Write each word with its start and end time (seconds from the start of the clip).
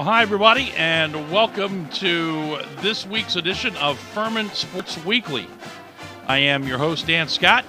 Well, 0.00 0.08
hi, 0.08 0.22
everybody, 0.22 0.72
and 0.78 1.30
welcome 1.30 1.86
to 1.90 2.60
this 2.80 3.06
week's 3.06 3.36
edition 3.36 3.76
of 3.76 3.98
Furman 3.98 4.48
Sports 4.48 4.96
Weekly. 5.04 5.46
I 6.26 6.38
am 6.38 6.66
your 6.66 6.78
host, 6.78 7.06
Dan 7.06 7.28
Scott. 7.28 7.66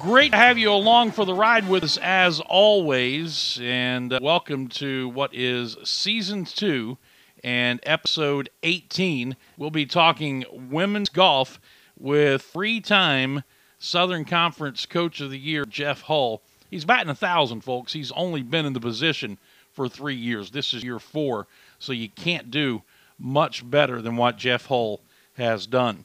Great 0.00 0.30
to 0.32 0.38
have 0.38 0.56
you 0.56 0.72
along 0.72 1.10
for 1.10 1.26
the 1.26 1.34
ride 1.34 1.68
with 1.68 1.84
us 1.84 1.98
as 1.98 2.40
always, 2.40 3.60
and 3.62 4.14
uh, 4.14 4.18
welcome 4.22 4.68
to 4.68 5.10
what 5.10 5.34
is 5.34 5.76
season 5.84 6.46
two 6.46 6.96
and 7.44 7.80
episode 7.82 8.48
18. 8.62 9.36
We'll 9.58 9.68
be 9.68 9.84
talking 9.84 10.46
women's 10.50 11.10
golf 11.10 11.60
with 11.98 12.40
three 12.40 12.80
time 12.80 13.42
Southern 13.78 14.24
Conference 14.24 14.86
Coach 14.86 15.20
of 15.20 15.30
the 15.30 15.38
Year, 15.38 15.66
Jeff 15.66 16.00
Hull. 16.00 16.40
He's 16.70 16.86
batting 16.86 17.10
a 17.10 17.14
thousand, 17.14 17.60
folks. 17.60 17.92
He's 17.92 18.10
only 18.12 18.40
been 18.40 18.64
in 18.64 18.72
the 18.72 18.80
position 18.80 19.38
for 19.74 19.88
three 19.88 20.14
years. 20.14 20.50
This 20.50 20.72
is 20.72 20.82
year 20.82 20.98
four, 20.98 21.46
so 21.78 21.92
you 21.92 22.08
can't 22.08 22.50
do 22.50 22.82
much 23.18 23.68
better 23.68 24.00
than 24.00 24.16
what 24.16 24.38
Jeff 24.38 24.66
Hull 24.66 25.00
has 25.34 25.66
done. 25.66 26.04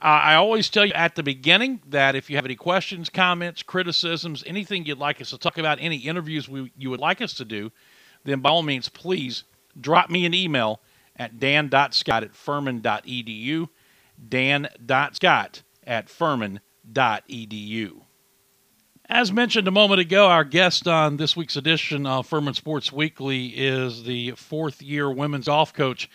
I 0.00 0.34
always 0.34 0.70
tell 0.70 0.86
you 0.86 0.92
at 0.92 1.16
the 1.16 1.24
beginning 1.24 1.80
that 1.88 2.14
if 2.14 2.30
you 2.30 2.36
have 2.36 2.44
any 2.44 2.54
questions, 2.54 3.10
comments, 3.10 3.64
criticisms, 3.64 4.44
anything 4.46 4.86
you'd 4.86 4.98
like 4.98 5.20
us 5.20 5.30
to 5.30 5.38
talk 5.38 5.58
about, 5.58 5.78
any 5.80 5.96
interviews 5.96 6.48
we, 6.48 6.70
you 6.78 6.88
would 6.90 7.00
like 7.00 7.20
us 7.20 7.32
to 7.34 7.44
do, 7.44 7.72
then 8.22 8.38
by 8.38 8.50
all 8.50 8.62
means, 8.62 8.88
please 8.88 9.42
drop 9.80 10.08
me 10.08 10.24
an 10.24 10.34
email 10.34 10.80
at 11.16 11.40
dan.scott 11.40 12.22
at 12.22 12.34
furman.edu, 12.34 13.68
dan.scott 14.28 15.62
at 15.84 16.08
furman.edu. 16.08 18.02
As 19.10 19.32
mentioned 19.32 19.66
a 19.66 19.70
moment 19.70 20.02
ago, 20.02 20.26
our 20.26 20.44
guest 20.44 20.86
on 20.86 21.16
this 21.16 21.34
week's 21.34 21.56
edition 21.56 22.04
of 22.04 22.26
Furman 22.26 22.52
Sports 22.52 22.92
Weekly 22.92 23.46
is 23.46 24.04
the 24.04 24.32
fourth 24.32 24.82
year 24.82 25.10
women's 25.10 25.46
golf 25.46 25.72
coach 25.72 26.10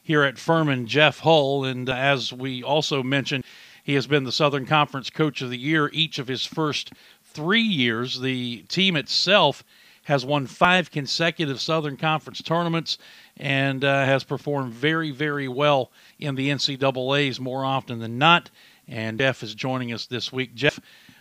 here 0.00 0.22
at 0.22 0.38
Furman, 0.38 0.86
Jeff 0.86 1.18
Hull. 1.18 1.64
And 1.64 1.90
as 1.90 2.32
we 2.32 2.62
also 2.62 3.02
mentioned, 3.02 3.42
he 3.82 3.94
has 3.94 4.06
been 4.06 4.22
the 4.22 4.30
Southern 4.30 4.64
Conference 4.64 5.10
Coach 5.10 5.42
of 5.42 5.50
the 5.50 5.58
Year 5.58 5.90
each 5.92 6.20
of 6.20 6.28
his 6.28 6.46
first 6.46 6.92
three 7.24 7.62
years. 7.62 8.20
The 8.20 8.58
team 8.68 8.94
itself 8.94 9.64
has 10.04 10.24
won 10.24 10.46
five 10.46 10.92
consecutive 10.92 11.60
Southern 11.60 11.96
Conference 11.96 12.40
tournaments 12.40 12.96
and 13.36 13.84
uh, 13.84 14.04
has 14.04 14.22
performed 14.22 14.72
very, 14.72 15.10
very 15.10 15.48
well 15.48 15.90
in 16.20 16.36
the 16.36 16.50
NCAAs 16.50 17.40
more 17.40 17.64
often 17.64 17.98
than 17.98 18.18
not. 18.18 18.52
And 18.86 19.18
Jeff 19.18 19.42
is 19.42 19.52
joining 19.52 19.92
us 19.92 20.06
this 20.06 20.32
week. 20.32 20.54
Jeff, 20.54 20.78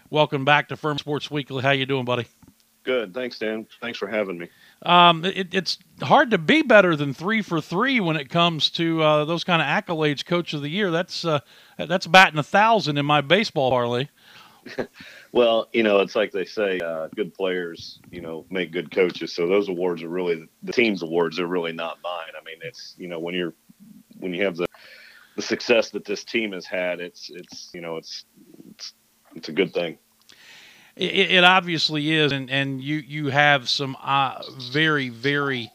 welcome 0.10 0.46
back 0.46 0.70
to 0.70 0.78
Furman 0.78 0.98
Sports 0.98 1.30
Weekly. 1.32 1.62
How 1.62 1.72
you 1.72 1.86
doing, 1.86 2.06
buddy? 2.06 2.28
Good. 2.84 3.14
Thanks, 3.14 3.40
Dan. 3.40 3.66
Thanks 3.82 3.98
for 3.98 4.08
having 4.08 4.38
me. 4.38 4.48
Um, 4.84 5.26
it, 5.26 5.54
it's 5.54 5.80
hard 6.02 6.32
to 6.32 6.38
be 6.38 6.62
better 6.62 6.96
than 6.96 7.14
three 7.14 7.42
for 7.42 7.60
three 7.60 8.00
when 8.00 8.16
it 8.16 8.30
comes 8.30 8.70
to 8.72 9.02
uh, 9.02 9.26
those 9.26 9.44
kind 9.44 9.62
of 9.62 9.68
accolades. 9.68 10.24
Coach 10.24 10.54
of 10.54 10.62
the 10.62 10.70
year. 10.70 10.92
That's 10.92 11.26
uh, 11.26 11.40
that's 11.78 12.06
batting 12.06 12.38
a 12.38 12.44
thousand 12.44 12.98
in 12.98 13.06
my 13.06 13.22
baseball 13.22 13.72
parlay. 13.72 14.08
well, 15.32 15.68
you 15.74 15.82
know, 15.82 16.00
it's 16.00 16.16
like 16.16 16.32
they 16.32 16.46
say, 16.46 16.80
uh, 16.80 17.08
good 17.16 17.34
players, 17.34 18.00
you 18.12 18.22
know, 18.22 18.46
make 18.50 18.72
good 18.72 18.92
coaches. 18.92 19.34
So 19.34 19.48
those 19.48 19.68
awards 19.68 20.04
are 20.04 20.10
really 20.10 20.48
the 20.62 20.72
team's 20.72 21.02
awards. 21.02 21.40
Are 21.40 21.48
really 21.48 21.74
not 21.74 21.98
mine. 22.04 22.34
I 22.40 22.44
mean, 22.44 22.58
it's 22.62 22.94
you 22.98 23.08
know 23.08 23.20
when 23.20 23.34
you're 23.34 23.56
when 24.20 24.34
you 24.34 24.44
have 24.46 24.58
the 24.58 24.68
the 25.36 25.42
success 25.42 25.90
that 25.90 26.06
this 26.06 26.24
team 26.24 26.52
has 26.52 26.66
had, 26.66 27.00
it's 27.00 27.30
it's 27.34 27.72
you 27.74 27.82
know 27.82 27.98
it's 27.98 28.26
it's, 29.36 29.50
a 29.50 29.52
good 29.52 29.74
thing. 29.74 29.98
It, 30.96 31.32
it, 31.32 31.44
obviously 31.44 32.12
is, 32.14 32.32
and, 32.32 32.50
and 32.50 32.82
you 32.82 32.98
you 32.98 33.28
have 33.28 33.70
some 33.70 33.98
uh, 34.02 34.42
very 34.72 35.10
very 35.10 35.72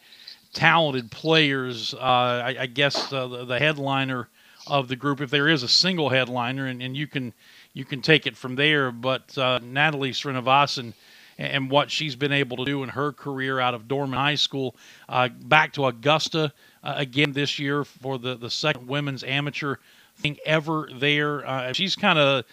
talented 0.52 1.10
players. 1.10 1.94
Uh, 1.94 1.98
I, 1.98 2.56
I, 2.60 2.66
guess 2.66 3.12
uh, 3.12 3.26
the, 3.26 3.44
the, 3.44 3.58
headliner 3.58 4.28
of 4.66 4.88
the 4.88 4.96
group, 4.96 5.20
if 5.20 5.30
there 5.30 5.48
is 5.48 5.62
a 5.62 5.68
single 5.68 6.08
headliner, 6.08 6.66
and, 6.66 6.82
and 6.82 6.96
you 6.96 7.06
can 7.06 7.32
you 7.72 7.84
can 7.84 8.02
take 8.02 8.26
it 8.26 8.36
from 8.36 8.56
there. 8.56 8.90
But 8.90 9.36
uh, 9.36 9.60
Natalie 9.62 10.12
Srinivasan 10.12 10.94
and 11.38 11.70
what 11.70 11.90
she's 11.90 12.16
been 12.16 12.32
able 12.32 12.58
to 12.58 12.64
do 12.64 12.82
in 12.82 12.90
her 12.90 13.12
career 13.12 13.58
out 13.58 13.72
of 13.72 13.88
Dorman 13.88 14.18
High 14.18 14.34
School, 14.34 14.76
uh, 15.08 15.28
back 15.28 15.72
to 15.72 15.86
Augusta 15.86 16.52
uh, 16.82 16.94
again 16.96 17.32
this 17.32 17.58
year 17.58 17.84
for 17.84 18.18
the 18.18 18.36
the 18.36 18.50
second 18.50 18.86
women's 18.86 19.24
amateur 19.24 19.76
thing 20.16 20.36
ever 20.44 20.88
there. 20.94 21.46
Uh, 21.46 21.72
she's 21.72 21.96
kind 21.96 22.18
of. 22.18 22.44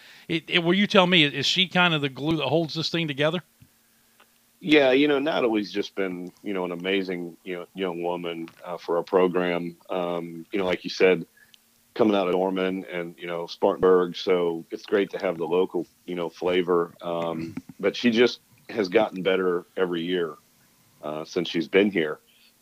Will 0.62 0.74
you 0.74 0.86
tell 0.86 1.06
me? 1.06 1.24
Is 1.24 1.46
she 1.46 1.68
kind 1.68 1.94
of 1.94 2.00
the 2.00 2.08
glue 2.08 2.36
that 2.36 2.46
holds 2.46 2.74
this 2.74 2.88
thing 2.88 3.08
together? 3.08 3.42
Yeah, 4.60 4.90
you 4.90 5.06
know, 5.06 5.20
Natalie's 5.20 5.70
just 5.70 5.94
been, 5.94 6.32
you 6.42 6.52
know, 6.52 6.64
an 6.64 6.72
amazing, 6.72 7.36
you 7.44 7.56
know, 7.56 7.66
young 7.74 8.02
woman 8.02 8.48
uh, 8.64 8.76
for 8.76 8.96
our 8.96 9.04
program. 9.04 9.76
Um, 9.88 10.44
you 10.50 10.58
know, 10.58 10.64
like 10.64 10.82
you 10.82 10.90
said, 10.90 11.24
coming 11.94 12.16
out 12.16 12.26
of 12.26 12.32
Dorman 12.32 12.84
and 12.90 13.14
you 13.18 13.26
know 13.26 13.46
Spartanburg, 13.46 14.16
so 14.16 14.64
it's 14.70 14.84
great 14.84 15.10
to 15.10 15.18
have 15.18 15.38
the 15.38 15.44
local, 15.44 15.86
you 16.06 16.16
know, 16.16 16.28
flavor. 16.28 16.94
Um, 17.02 17.54
but 17.78 17.94
she 17.94 18.10
just 18.10 18.40
has 18.68 18.88
gotten 18.88 19.22
better 19.22 19.64
every 19.76 20.02
year 20.02 20.34
uh, 21.02 21.24
since 21.24 21.48
she's 21.48 21.68
been 21.68 21.90
here. 21.90 22.18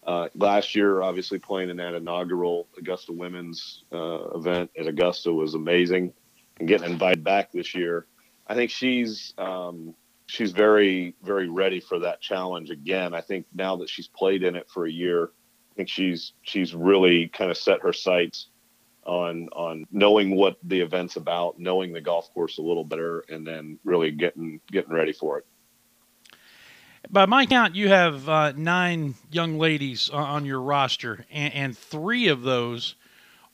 Uh, 0.06 0.28
last 0.36 0.76
year, 0.76 1.02
obviously 1.02 1.38
playing 1.38 1.68
in 1.68 1.76
that 1.78 1.94
inaugural 1.94 2.68
Augusta 2.78 3.12
Women's 3.12 3.84
uh, 3.92 4.30
event 4.36 4.70
at 4.78 4.86
Augusta 4.86 5.32
was 5.32 5.54
amazing, 5.54 6.12
and 6.60 6.68
getting 6.68 6.92
invited 6.92 7.24
back 7.24 7.50
this 7.50 7.74
year, 7.74 8.06
I 8.46 8.54
think 8.54 8.70
she's 8.70 9.34
um, 9.36 9.94
she's 10.26 10.52
very 10.52 11.16
very 11.24 11.48
ready 11.48 11.80
for 11.80 11.98
that 11.98 12.20
challenge 12.20 12.70
again. 12.70 13.14
I 13.14 13.20
think 13.20 13.46
now 13.52 13.74
that 13.76 13.88
she's 13.88 14.06
played 14.06 14.44
in 14.44 14.54
it 14.54 14.70
for 14.70 14.86
a 14.86 14.90
year, 14.90 15.32
I 15.72 15.74
think 15.74 15.88
she's 15.88 16.34
she's 16.42 16.72
really 16.72 17.26
kind 17.26 17.50
of 17.50 17.56
set 17.56 17.82
her 17.82 17.92
sights 17.92 18.46
on 19.04 19.48
on 19.54 19.86
knowing 19.90 20.36
what 20.36 20.56
the 20.62 20.82
event's 20.82 21.16
about, 21.16 21.58
knowing 21.58 21.92
the 21.92 22.00
golf 22.00 22.32
course 22.32 22.58
a 22.58 22.62
little 22.62 22.84
better, 22.84 23.24
and 23.28 23.44
then 23.44 23.76
really 23.82 24.12
getting 24.12 24.60
getting 24.70 24.92
ready 24.92 25.12
for 25.12 25.38
it 25.38 25.46
by 27.10 27.26
my 27.26 27.46
count, 27.46 27.74
you 27.74 27.88
have 27.88 28.28
uh, 28.28 28.52
nine 28.56 29.14
young 29.30 29.58
ladies 29.58 30.10
on 30.10 30.44
your 30.44 30.60
roster, 30.60 31.24
and, 31.30 31.54
and, 31.54 31.78
three 31.78 32.28
of 32.28 32.42
those 32.42 32.96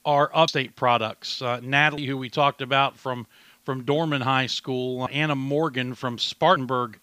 are 0.05 0.31
upstate 0.35 0.75
products. 0.77 1.43
Uh, 1.43 1.61
Natalie, 1.63 2.07
who 2.07 2.17
we 2.17 2.29
talked 2.29 2.63
about 2.63 2.97
from 2.97 3.27
from 3.65 3.85
Dorman 3.85 4.23
High 4.23 4.47
School, 4.47 5.09
Anna 5.13 5.37
Morgan 5.37 5.95
from 5.95 6.19
Spartanburg 6.19 6.99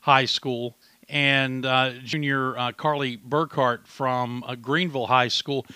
High 0.00 0.24
School, 0.24 0.76
and 1.08 1.64
uh, 1.64 1.92
junior 2.04 2.58
uh, 2.58 2.72
Carly 2.72 3.16
Burkhart 3.16 3.86
from 3.86 4.42
uh, 4.46 4.56
Greenville 4.56 5.06
High 5.06 5.28
School. 5.28 5.66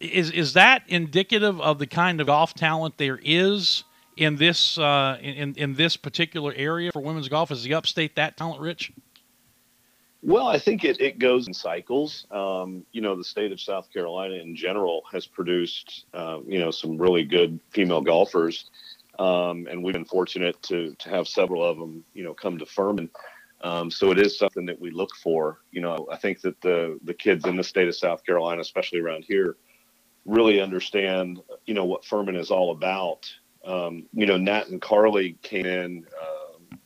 Is 0.00 0.30
is 0.30 0.54
that 0.54 0.82
indicative 0.88 1.60
of 1.60 1.78
the 1.78 1.86
kind 1.86 2.20
of 2.20 2.26
golf 2.26 2.54
talent 2.54 2.96
there 2.98 3.20
is 3.22 3.84
in 4.16 4.36
this 4.36 4.78
uh, 4.78 5.18
in 5.20 5.54
in 5.56 5.74
this 5.74 5.96
particular 5.96 6.52
area 6.56 6.92
for 6.92 7.00
women's 7.00 7.28
golf? 7.28 7.50
Is 7.50 7.62
the 7.62 7.74
upstate 7.74 8.16
that 8.16 8.36
talent 8.36 8.60
rich? 8.60 8.92
Well, 10.22 10.48
I 10.48 10.58
think 10.58 10.84
it, 10.84 11.00
it 11.00 11.18
goes 11.18 11.46
in 11.46 11.54
cycles. 11.54 12.26
Um, 12.30 12.84
you 12.92 13.00
know, 13.00 13.16
the 13.16 13.24
state 13.24 13.52
of 13.52 13.60
South 13.60 13.92
Carolina 13.92 14.34
in 14.36 14.56
general 14.56 15.02
has 15.12 15.26
produced, 15.26 16.06
uh, 16.12 16.38
you 16.46 16.58
know, 16.58 16.72
some 16.72 16.98
really 16.98 17.24
good 17.24 17.60
female 17.70 18.00
golfers. 18.00 18.70
Um, 19.18 19.68
and 19.70 19.82
we've 19.82 19.94
been 19.94 20.04
fortunate 20.04 20.60
to, 20.64 20.94
to 20.98 21.10
have 21.10 21.28
several 21.28 21.64
of 21.64 21.78
them, 21.78 22.04
you 22.14 22.24
know, 22.24 22.34
come 22.34 22.58
to 22.58 22.66
Furman. 22.66 23.10
Um, 23.62 23.90
so 23.90 24.10
it 24.10 24.18
is 24.18 24.38
something 24.38 24.66
that 24.66 24.80
we 24.80 24.90
look 24.90 25.14
for. 25.22 25.60
You 25.70 25.82
know, 25.82 26.08
I 26.10 26.16
think 26.16 26.40
that 26.42 26.60
the, 26.62 26.98
the 27.04 27.14
kids 27.14 27.46
in 27.46 27.56
the 27.56 27.64
state 27.64 27.88
of 27.88 27.94
South 27.96 28.24
Carolina, 28.24 28.60
especially 28.60 29.00
around 29.00 29.24
here, 29.24 29.56
really 30.26 30.60
understand, 30.60 31.40
you 31.66 31.74
know, 31.74 31.84
what 31.84 32.04
Furman 32.04 32.36
is 32.36 32.50
all 32.50 32.72
about. 32.72 33.32
Um, 33.64 34.06
you 34.14 34.26
know, 34.26 34.38
Nat 34.38 34.68
and 34.68 34.82
Carly 34.82 35.38
came 35.42 35.66
in, 35.66 36.06
uh, 36.20 36.76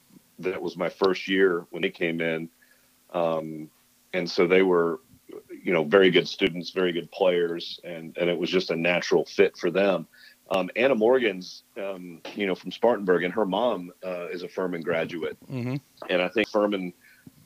that 0.41 0.61
was 0.63 0.77
my 0.77 0.91
first 0.91 1.29
year 1.29 1.67
when 1.71 1.83
they 1.83 1.91
came 1.91 2.21
in 2.21 2.49
um, 3.13 3.71
and 4.13 4.31
so 4.31 4.47
they 4.47 4.63
were, 4.63 5.01
you 5.63 5.73
know, 5.73 5.85
very 5.85 6.11
good 6.11 6.29
students, 6.29 6.71
very 6.71 6.93
good 6.93 7.11
players, 7.11 7.81
and 7.85 8.17
and 8.19 8.31
it 8.31 8.39
was 8.39 8.51
just 8.51 8.71
a 8.71 8.77
natural 8.77 9.25
fit 9.25 9.57
for 9.57 9.71
them. 9.71 10.07
Um, 10.51 10.71
Anna 10.77 10.95
Morgan's, 10.95 11.65
um, 11.77 12.21
you 12.37 12.47
know, 12.47 12.55
from 12.55 12.71
Spartanburg, 12.71 13.25
and 13.25 13.35
her 13.35 13.45
mom 13.45 13.93
uh, 14.05 14.29
is 14.29 14.43
a 14.43 14.49
Furman 14.49 14.83
graduate, 14.83 15.37
mm-hmm. 15.51 15.77
and 16.09 16.23
I 16.23 16.29
think 16.29 16.49
Furman 16.49 16.93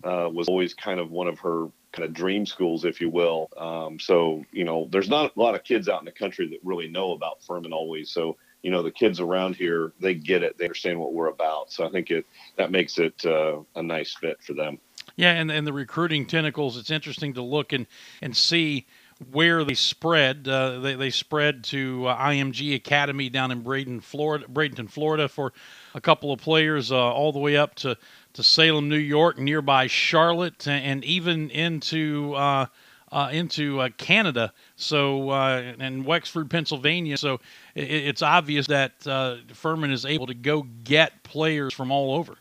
uh, 0.04 0.28
was 0.32 0.48
always 0.48 0.74
kind 0.74 1.00
of 1.00 1.10
one 1.10 1.28
of 1.28 1.38
her 1.40 1.68
kind 1.92 2.06
of 2.06 2.14
dream 2.14 2.46
schools, 2.46 2.84
if 2.84 3.00
you 3.00 3.10
will. 3.10 3.48
Um, 3.56 3.98
so, 3.98 4.44
you 4.52 4.64
know, 4.64 4.88
there's 4.90 5.08
not 5.08 5.34
a 5.36 5.40
lot 5.40 5.54
of 5.54 5.64
kids 5.64 5.88
out 5.88 6.00
in 6.00 6.04
the 6.04 6.12
country 6.12 6.46
that 6.48 6.60
really 6.62 6.88
know 6.88 7.12
about 7.12 7.42
Furman 7.42 7.72
always. 7.72 8.10
So, 8.10 8.36
you 8.62 8.70
know, 8.70 8.82
the 8.82 8.90
kids 8.90 9.20
around 9.20 9.56
here, 9.56 9.92
they 10.00 10.14
get 10.14 10.42
it, 10.42 10.56
they 10.56 10.64
understand 10.64 11.00
what 11.00 11.12
we're 11.12 11.28
about. 11.28 11.72
So 11.72 11.86
I 11.86 11.90
think 11.90 12.10
it 12.10 12.26
that 12.56 12.70
makes 12.70 12.98
it 12.98 13.24
uh, 13.24 13.60
a 13.74 13.82
nice 13.82 14.14
fit 14.14 14.42
for 14.42 14.54
them. 14.54 14.78
Yeah, 15.16 15.32
and, 15.32 15.50
and 15.50 15.66
the 15.66 15.72
recruiting 15.72 16.26
tentacles, 16.26 16.76
it's 16.76 16.90
interesting 16.90 17.34
to 17.34 17.42
look 17.42 17.72
and, 17.72 17.86
and 18.22 18.36
see 18.36 18.86
where 19.30 19.64
they 19.64 19.74
spread. 19.74 20.48
Uh, 20.48 20.80
they, 20.80 20.94
they 20.94 21.10
spread 21.10 21.62
to 21.64 22.06
uh, 22.06 22.16
IMG 22.16 22.74
Academy 22.74 23.28
down 23.28 23.50
in 23.50 23.62
Braden, 23.62 24.00
Florida, 24.00 24.46
Bradenton, 24.46 24.90
Florida 24.90 25.28
for 25.28 25.52
a 25.94 26.00
couple 26.00 26.32
of 26.32 26.40
players, 26.40 26.90
uh, 26.90 26.96
all 26.96 27.32
the 27.32 27.38
way 27.38 27.56
up 27.56 27.74
to, 27.76 27.96
to 28.32 28.42
Salem, 28.42 28.88
New 28.88 28.96
York, 28.96 29.38
nearby 29.38 29.86
Charlotte, 29.86 30.66
and 30.66 31.04
even 31.04 31.50
into 31.50 32.34
uh, 32.34 32.66
uh, 33.12 33.28
into 33.32 33.80
uh, 33.80 33.88
Canada, 33.98 34.52
so 34.76 35.32
and 35.32 36.06
Wexford, 36.06 36.48
Pennsylvania. 36.48 37.16
So 37.16 37.40
it, 37.74 37.90
it's 37.90 38.22
obvious 38.22 38.68
that 38.68 39.02
Furman 39.52 39.90
is 39.90 40.06
able 40.06 40.28
to 40.28 40.34
go 40.34 40.62
get 40.84 41.24
players 41.24 41.74
from 41.74 41.90
all 41.90 42.14
over. 42.14 42.36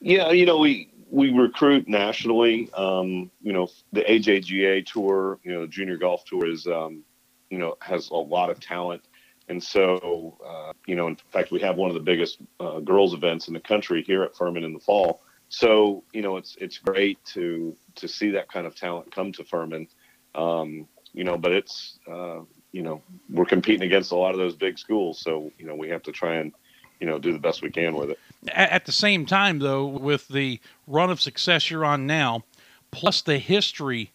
Yeah, 0.00 0.30
you 0.30 0.46
know 0.46 0.58
we 0.58 0.90
we 1.14 1.30
recruit 1.30 1.88
nationally. 1.88 2.68
Um, 2.74 3.30
you 3.40 3.52
know 3.52 3.68
the 3.92 4.02
AJGA 4.02 4.84
tour, 4.84 5.38
you 5.44 5.52
know 5.52 5.66
Junior 5.66 5.96
Golf 5.96 6.24
Tour 6.24 6.50
is 6.50 6.66
um, 6.66 7.04
you 7.50 7.58
know 7.58 7.76
has 7.80 8.10
a 8.10 8.16
lot 8.16 8.50
of 8.50 8.60
talent. 8.60 9.02
And 9.48 9.62
so, 9.62 10.38
uh, 10.44 10.72
you 10.86 10.96
know, 10.96 11.06
in 11.06 11.16
fact, 11.30 11.50
we 11.50 11.60
have 11.60 11.76
one 11.76 11.90
of 11.90 11.94
the 11.94 12.00
biggest 12.00 12.38
uh, 12.60 12.80
girls 12.80 13.12
events 13.12 13.46
in 13.46 13.52
the 13.52 13.60
country 13.60 14.02
here 14.02 14.22
at 14.22 14.34
Furman 14.34 14.64
in 14.64 14.72
the 14.72 14.80
fall. 14.80 15.20
So, 15.50 16.02
you 16.14 16.22
know, 16.22 16.38
it's 16.38 16.56
it's 16.60 16.78
great 16.78 17.22
to 17.34 17.76
to 17.96 18.08
see 18.08 18.30
that 18.30 18.50
kind 18.50 18.66
of 18.66 18.74
talent 18.74 19.14
come 19.14 19.32
to 19.32 19.44
Furman. 19.44 19.86
Um, 20.34 20.88
you 21.12 21.22
know, 21.24 21.36
but 21.38 21.52
it's 21.52 21.98
uh, 22.10 22.40
you 22.72 22.82
know 22.82 23.02
we're 23.30 23.44
competing 23.44 23.86
against 23.86 24.10
a 24.12 24.16
lot 24.16 24.32
of 24.32 24.38
those 24.38 24.56
big 24.56 24.78
schools, 24.78 25.20
so 25.20 25.52
you 25.58 25.66
know 25.66 25.76
we 25.76 25.90
have 25.90 26.02
to 26.04 26.12
try 26.12 26.36
and 26.36 26.52
you 26.98 27.06
know 27.06 27.18
do 27.18 27.32
the 27.32 27.38
best 27.38 27.62
we 27.62 27.70
can 27.70 27.94
with 27.94 28.10
it. 28.10 28.18
At 28.52 28.84
the 28.84 28.92
same 28.92 29.26
time, 29.26 29.58
though, 29.58 29.86
with 29.86 30.28
the 30.28 30.60
run 30.86 31.10
of 31.10 31.20
success 31.20 31.70
you're 31.70 31.84
on 31.84 32.06
now, 32.06 32.44
plus 32.90 33.22
the 33.22 33.38
history 33.38 34.12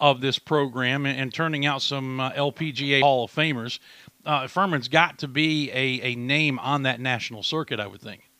of 0.00 0.20
this 0.20 0.38
program 0.38 1.06
and, 1.06 1.18
and 1.18 1.34
turning 1.34 1.66
out 1.66 1.82
some 1.82 2.20
uh, 2.20 2.30
LPGA 2.32 3.00
Hall 3.00 3.24
of 3.24 3.32
Famers, 3.32 3.78
uh, 4.26 4.46
Furman's 4.46 4.88
got 4.88 5.18
to 5.18 5.28
be 5.28 5.70
a, 5.70 6.00
a 6.02 6.14
name 6.14 6.58
on 6.58 6.82
that 6.82 7.00
national 7.00 7.42
circuit, 7.42 7.80
I 7.80 7.86
would 7.86 8.00
think. 8.00 8.30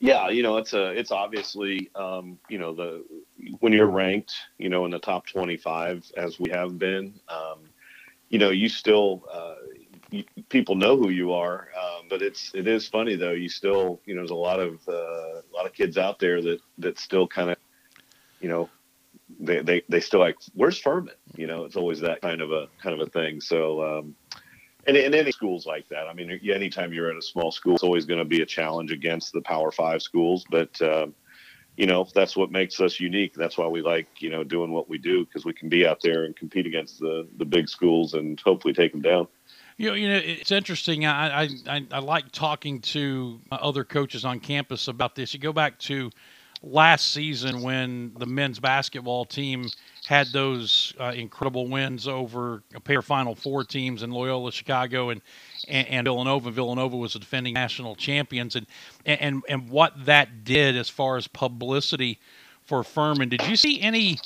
Yeah, 0.00 0.30
you 0.30 0.42
know, 0.42 0.56
it's 0.56 0.72
a 0.72 0.92
it's 0.92 1.10
obviously 1.10 1.90
um, 1.94 2.38
you 2.48 2.58
know 2.58 2.72
the 2.72 3.04
when 3.60 3.74
you're 3.74 3.86
ranked, 3.86 4.34
you 4.56 4.70
know, 4.70 4.86
in 4.86 4.90
the 4.90 4.98
top 4.98 5.26
25 5.26 6.10
as 6.16 6.40
we 6.40 6.50
have 6.50 6.78
been, 6.78 7.12
um, 7.28 7.58
you 8.30 8.38
know, 8.38 8.48
you 8.48 8.70
still 8.70 9.22
uh, 9.30 9.56
people 10.48 10.74
know 10.74 10.96
who 10.96 11.10
you 11.10 11.32
are, 11.32 11.68
um, 11.80 12.06
but 12.08 12.22
it's 12.22 12.52
it 12.54 12.66
is 12.66 12.88
funny 12.88 13.16
though. 13.16 13.32
You 13.32 13.48
still 13.48 14.00
you 14.06 14.14
know 14.14 14.20
there's 14.20 14.30
a 14.30 14.34
lot 14.34 14.60
of 14.60 14.80
uh, 14.88 15.40
a 15.40 15.52
lot 15.54 15.66
of 15.66 15.72
kids 15.72 15.98
out 15.98 16.18
there 16.18 16.42
that 16.42 16.60
that 16.78 16.98
still 16.98 17.26
kind 17.26 17.50
of 17.50 17.56
you 18.40 18.48
know 18.48 18.68
they, 19.38 19.62
they 19.62 19.82
they 19.88 20.00
still 20.00 20.20
like 20.20 20.36
where's 20.54 20.78
Furman? 20.78 21.14
You 21.36 21.46
know, 21.46 21.64
it's 21.64 21.76
always 21.76 22.00
that 22.00 22.20
kind 22.20 22.40
of 22.40 22.52
a 22.52 22.68
kind 22.82 23.00
of 23.00 23.06
a 23.06 23.10
thing. 23.10 23.40
So 23.40 23.98
um, 23.98 24.14
and 24.86 24.96
in 24.96 25.14
any 25.14 25.32
schools 25.32 25.66
like 25.66 25.88
that. 25.88 26.08
I 26.08 26.14
mean, 26.14 26.40
anytime 26.50 26.92
you're 26.92 27.10
at 27.10 27.16
a 27.16 27.22
small 27.22 27.52
school, 27.52 27.74
it's 27.74 27.82
always 27.82 28.06
going 28.06 28.18
to 28.18 28.24
be 28.24 28.42
a 28.42 28.46
challenge 28.46 28.92
against 28.92 29.32
the 29.32 29.40
Power 29.42 29.70
Five 29.70 30.02
schools. 30.02 30.44
But 30.50 30.80
um, 30.82 31.14
you 31.76 31.86
know, 31.86 32.06
that's 32.14 32.36
what 32.36 32.50
makes 32.50 32.80
us 32.80 33.00
unique. 33.00 33.34
That's 33.34 33.56
why 33.56 33.66
we 33.66 33.82
like 33.82 34.08
you 34.18 34.30
know 34.30 34.44
doing 34.44 34.72
what 34.72 34.88
we 34.88 34.98
do 34.98 35.24
because 35.24 35.44
we 35.44 35.52
can 35.52 35.68
be 35.68 35.86
out 35.86 36.00
there 36.02 36.24
and 36.24 36.36
compete 36.36 36.66
against 36.66 36.98
the 36.98 37.28
the 37.36 37.44
big 37.44 37.68
schools 37.68 38.14
and 38.14 38.40
hopefully 38.40 38.74
take 38.74 38.92
them 38.92 39.02
down. 39.02 39.28
You 39.80 39.86
know, 39.88 39.94
you 39.94 40.08
know, 40.10 40.20
it's 40.22 40.50
interesting. 40.50 41.06
I, 41.06 41.48
I, 41.66 41.86
I 41.90 41.98
like 42.00 42.30
talking 42.32 42.80
to 42.80 43.40
other 43.50 43.82
coaches 43.82 44.26
on 44.26 44.38
campus 44.38 44.88
about 44.88 45.14
this. 45.14 45.32
You 45.32 45.40
go 45.40 45.54
back 45.54 45.78
to 45.78 46.10
last 46.62 47.12
season 47.12 47.62
when 47.62 48.12
the 48.18 48.26
men's 48.26 48.60
basketball 48.60 49.24
team 49.24 49.70
had 50.06 50.26
those 50.34 50.92
uh, 51.00 51.12
incredible 51.16 51.66
wins 51.66 52.06
over 52.06 52.62
a 52.74 52.80
pair 52.80 52.98
of 52.98 53.06
Final 53.06 53.34
Four 53.34 53.64
teams 53.64 54.02
in 54.02 54.10
Loyola 54.10 54.52
Chicago 54.52 55.08
and, 55.08 55.22
and, 55.66 55.88
and 55.88 56.04
Villanova. 56.04 56.50
Villanova 56.50 56.98
was 56.98 57.14
the 57.14 57.18
defending 57.18 57.54
national 57.54 57.96
champions, 57.96 58.56
and 58.56 58.66
and 59.06 59.42
and 59.48 59.70
what 59.70 60.04
that 60.04 60.44
did 60.44 60.76
as 60.76 60.90
far 60.90 61.16
as 61.16 61.26
publicity 61.26 62.18
for 62.66 62.84
Furman. 62.84 63.30
Did 63.30 63.46
you 63.46 63.56
see 63.56 63.80
any 63.80 64.18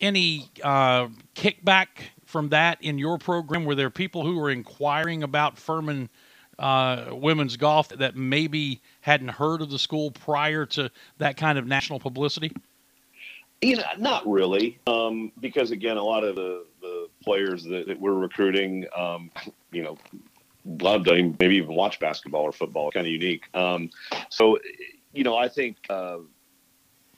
any 0.00 0.48
uh, 0.62 1.08
kickback 1.34 1.88
from 2.32 2.48
that 2.48 2.78
in 2.80 2.98
your 2.98 3.18
program? 3.18 3.64
Were 3.64 3.76
there 3.76 3.90
people 3.90 4.24
who 4.24 4.36
were 4.36 4.50
inquiring 4.50 5.22
about 5.22 5.58
Furman? 5.58 6.08
Uh, 6.58 7.06
women's 7.12 7.56
golf 7.56 7.88
that 7.88 8.14
maybe 8.14 8.80
hadn't 9.00 9.28
heard 9.28 9.62
of 9.62 9.70
the 9.70 9.78
school 9.78 10.10
prior 10.10 10.66
to 10.66 10.90
that 11.18 11.36
kind 11.36 11.58
of 11.58 11.66
national 11.66 11.98
publicity? 11.98 12.52
You 13.62 13.76
know, 13.76 13.84
not 13.98 14.28
really, 14.28 14.78
um, 14.86 15.32
because 15.40 15.70
again, 15.70 15.96
a 15.96 16.02
lot 16.02 16.24
of 16.24 16.36
the, 16.36 16.64
the 16.80 17.08
players 17.24 17.64
that, 17.64 17.86
that 17.88 17.98
we're 17.98 18.14
recruiting, 18.14 18.86
um, 18.94 19.30
you 19.72 19.82
know, 19.82 19.98
lot 20.64 21.06
of 21.06 21.06
maybe 21.40 21.56
even 21.56 21.74
watch 21.74 21.98
basketball 21.98 22.42
or 22.42 22.52
football. 22.52 22.90
Kind 22.92 23.06
of 23.06 23.12
unique. 23.12 23.44
Um, 23.54 23.90
so, 24.28 24.58
you 25.12 25.24
know, 25.24 25.36
I 25.36 25.48
think 25.48 25.78
uh, 25.88 26.18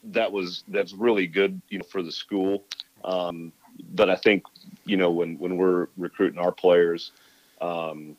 that 0.05 0.31
was 0.31 0.64
that's 0.69 0.93
really 0.93 1.26
good, 1.26 1.61
you 1.69 1.78
know, 1.78 1.84
for 1.84 2.02
the 2.02 2.12
school. 2.12 2.64
Um, 3.05 3.52
but 3.94 4.08
I 4.08 4.16
think, 4.16 4.44
you 4.84 4.96
know, 4.96 5.10
when 5.10 5.38
when 5.38 5.56
we're 5.56 5.88
recruiting 5.96 6.38
our 6.38 6.52
players, 6.52 7.12
um, 7.60 8.16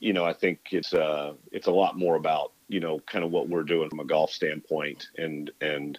you 0.00 0.12
know, 0.12 0.24
I 0.24 0.32
think 0.32 0.60
it's 0.70 0.94
uh, 0.94 1.34
it's 1.52 1.66
a 1.66 1.72
lot 1.72 1.98
more 1.98 2.16
about 2.16 2.52
you 2.68 2.80
know 2.80 3.00
kind 3.00 3.24
of 3.24 3.30
what 3.30 3.48
we're 3.48 3.62
doing 3.62 3.88
from 3.90 4.00
a 4.00 4.04
golf 4.04 4.30
standpoint 4.30 5.08
and 5.16 5.50
and 5.60 5.98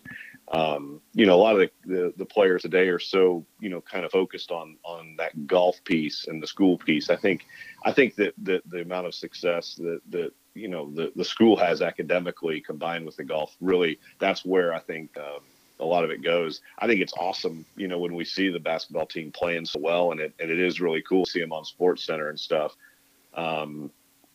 um, 0.51 1.01
you 1.13 1.27
know, 1.27 1.35
a 1.35 1.37
lot 1.37 1.59
of 1.59 1.59
the, 1.59 1.71
the, 1.85 2.13
the, 2.17 2.25
players 2.25 2.63
today 2.63 2.87
are 2.87 2.97
so, 2.97 3.45
you 3.59 3.69
know, 3.69 3.81
kind 3.81 4.03
of 4.03 4.11
focused 4.11 4.49
on, 4.49 4.77
on 4.83 5.15
that 5.17 5.45
golf 5.45 5.83
piece 5.83 6.25
and 6.27 6.41
the 6.41 6.47
school 6.47 6.75
piece. 6.77 7.11
I 7.11 7.15
think, 7.15 7.45
I 7.85 7.91
think 7.91 8.15
that, 8.15 8.33
that 8.39 8.67
the 8.67 8.81
amount 8.81 9.05
of 9.05 9.13
success 9.13 9.75
that, 9.75 9.99
that, 10.09 10.31
you 10.55 10.67
know, 10.67 10.89
the, 10.91 11.11
the 11.15 11.23
school 11.23 11.55
has 11.57 11.83
academically 11.83 12.61
combined 12.61 13.05
with 13.05 13.15
the 13.15 13.23
golf, 13.23 13.55
really, 13.61 13.99
that's 14.17 14.43
where 14.43 14.73
I 14.73 14.79
think, 14.79 15.15
uh, 15.17 15.39
a 15.79 15.85
lot 15.85 16.03
of 16.03 16.11
it 16.11 16.21
goes. 16.21 16.61
I 16.79 16.87
think 16.87 17.01
it's 17.01 17.13
awesome, 17.13 17.65
you 17.75 17.87
know, 17.87 17.99
when 17.99 18.13
we 18.13 18.25
see 18.25 18.49
the 18.49 18.59
basketball 18.59 19.05
team 19.05 19.31
playing 19.31 19.65
so 19.65 19.79
well, 19.79 20.11
and 20.11 20.19
it 20.19 20.33
and 20.39 20.51
it 20.51 20.59
is 20.59 20.81
really 20.81 21.01
cool 21.01 21.25
to 21.25 21.31
see 21.31 21.39
them 21.39 21.53
on 21.53 21.65
Sports 21.65 22.03
Center 22.03 22.29
and 22.29 22.39
stuff. 22.39 22.75
Um, 23.33 23.91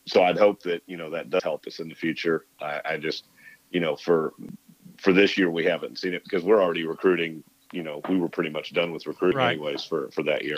so 0.07 0.23
I'd 0.23 0.37
hope 0.37 0.61
that 0.63 0.81
you 0.87 0.97
know 0.97 1.09
that 1.11 1.29
does 1.29 1.43
help 1.43 1.65
us 1.67 1.79
in 1.79 1.89
the 1.89 1.95
future. 1.95 2.45
I, 2.61 2.81
I 2.85 2.97
just, 2.97 3.25
you 3.71 3.79
know, 3.79 3.95
for 3.95 4.33
for 4.97 5.13
this 5.13 5.37
year 5.37 5.49
we 5.49 5.65
haven't 5.65 5.99
seen 5.99 6.13
it 6.13 6.23
because 6.23 6.43
we're 6.43 6.61
already 6.61 6.85
recruiting. 6.85 7.43
You 7.71 7.83
know, 7.83 8.01
we 8.07 8.17
were 8.17 8.29
pretty 8.29 8.51
much 8.51 8.73
done 8.73 8.91
with 8.91 9.05
recruiting 9.07 9.37
right. 9.37 9.53
anyways 9.53 9.83
for 9.83 10.09
for 10.11 10.23
that 10.23 10.43
year. 10.43 10.57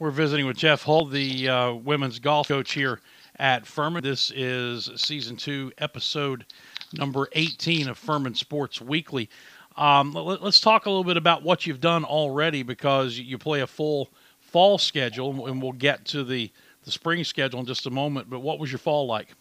We're 0.00 0.10
visiting 0.10 0.46
with 0.46 0.56
Jeff 0.56 0.82
Hull, 0.82 1.06
the 1.06 1.48
uh, 1.48 1.72
women's 1.74 2.18
golf 2.18 2.48
coach 2.48 2.72
here 2.72 3.00
at 3.38 3.64
Furman. 3.64 4.02
This 4.02 4.32
is 4.34 4.90
season 4.96 5.36
two, 5.36 5.72
episode 5.78 6.44
number 6.92 7.28
18 7.32 7.88
of 7.88 7.98
Furman 7.98 8.34
Sports 8.34 8.80
Weekly. 8.80 9.28
Um, 9.76 10.12
let, 10.12 10.42
us 10.42 10.60
talk 10.60 10.86
a 10.86 10.90
little 10.90 11.04
bit 11.04 11.16
about 11.16 11.42
what 11.42 11.66
you've 11.66 11.80
done 11.80 12.04
already 12.04 12.62
because 12.62 13.18
you 13.18 13.38
play 13.38 13.60
a 13.60 13.66
full 13.66 14.10
fall 14.40 14.78
schedule, 14.78 15.46
and 15.46 15.60
we'll 15.60 15.72
get 15.72 16.04
to 16.06 16.22
the, 16.22 16.50
the 16.84 16.90
spring 16.90 17.24
schedule 17.24 17.60
in 17.60 17.66
just 17.66 17.86
a 17.86 17.90
moment. 17.90 18.30
But 18.30 18.40
what 18.40 18.58
was 18.58 18.70
your 18.70 18.78
fall 18.78 19.06
like? 19.06 19.34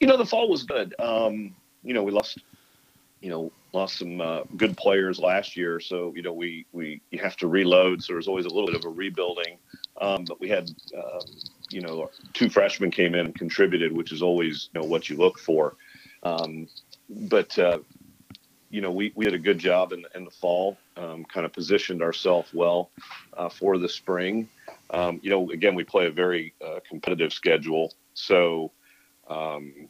You 0.00 0.06
know, 0.06 0.16
the 0.16 0.26
fall 0.26 0.48
was 0.48 0.64
good. 0.64 0.94
Um, 0.98 1.54
you 1.82 1.94
know, 1.94 2.02
we 2.02 2.10
lost 2.10 2.38
you 3.20 3.30
know, 3.30 3.50
lost 3.72 3.98
some 3.98 4.20
uh, 4.20 4.42
good 4.56 4.76
players 4.76 5.18
last 5.18 5.56
year, 5.56 5.80
so 5.80 6.12
you 6.14 6.22
know 6.22 6.32
we 6.32 6.66
we 6.72 7.00
you 7.10 7.18
have 7.18 7.36
to 7.38 7.48
reload. 7.48 8.02
So 8.02 8.12
there's 8.12 8.28
always 8.28 8.44
a 8.44 8.48
little 8.48 8.66
bit 8.66 8.76
of 8.76 8.84
a 8.84 8.88
rebuilding. 8.88 9.58
Um, 10.00 10.24
but 10.26 10.38
we 10.38 10.48
had, 10.48 10.70
um, 10.96 11.20
you 11.70 11.80
know, 11.80 12.10
two 12.34 12.50
freshmen 12.50 12.90
came 12.90 13.14
in 13.14 13.26
and 13.26 13.34
contributed, 13.34 13.92
which 13.92 14.12
is 14.12 14.22
always 14.22 14.68
you 14.72 14.80
know 14.80 14.86
what 14.86 15.08
you 15.08 15.16
look 15.16 15.38
for. 15.38 15.74
Um, 16.22 16.68
but 17.08 17.58
uh, 17.58 17.78
you 18.76 18.82
know, 18.82 18.90
we, 18.90 19.10
we 19.14 19.24
did 19.24 19.32
a 19.32 19.38
good 19.38 19.58
job 19.58 19.94
in, 19.94 20.04
in 20.14 20.26
the 20.26 20.30
fall, 20.30 20.76
um, 20.98 21.24
kind 21.24 21.46
of 21.46 21.52
positioned 21.54 22.02
ourselves 22.02 22.50
well 22.52 22.90
uh, 23.34 23.48
for 23.48 23.78
the 23.78 23.88
spring. 23.88 24.50
Um, 24.90 25.18
you 25.22 25.30
know, 25.30 25.50
again, 25.50 25.74
we 25.74 25.82
play 25.82 26.08
a 26.08 26.10
very 26.10 26.52
uh, 26.62 26.80
competitive 26.86 27.32
schedule, 27.32 27.94
so 28.12 28.72
um, 29.30 29.88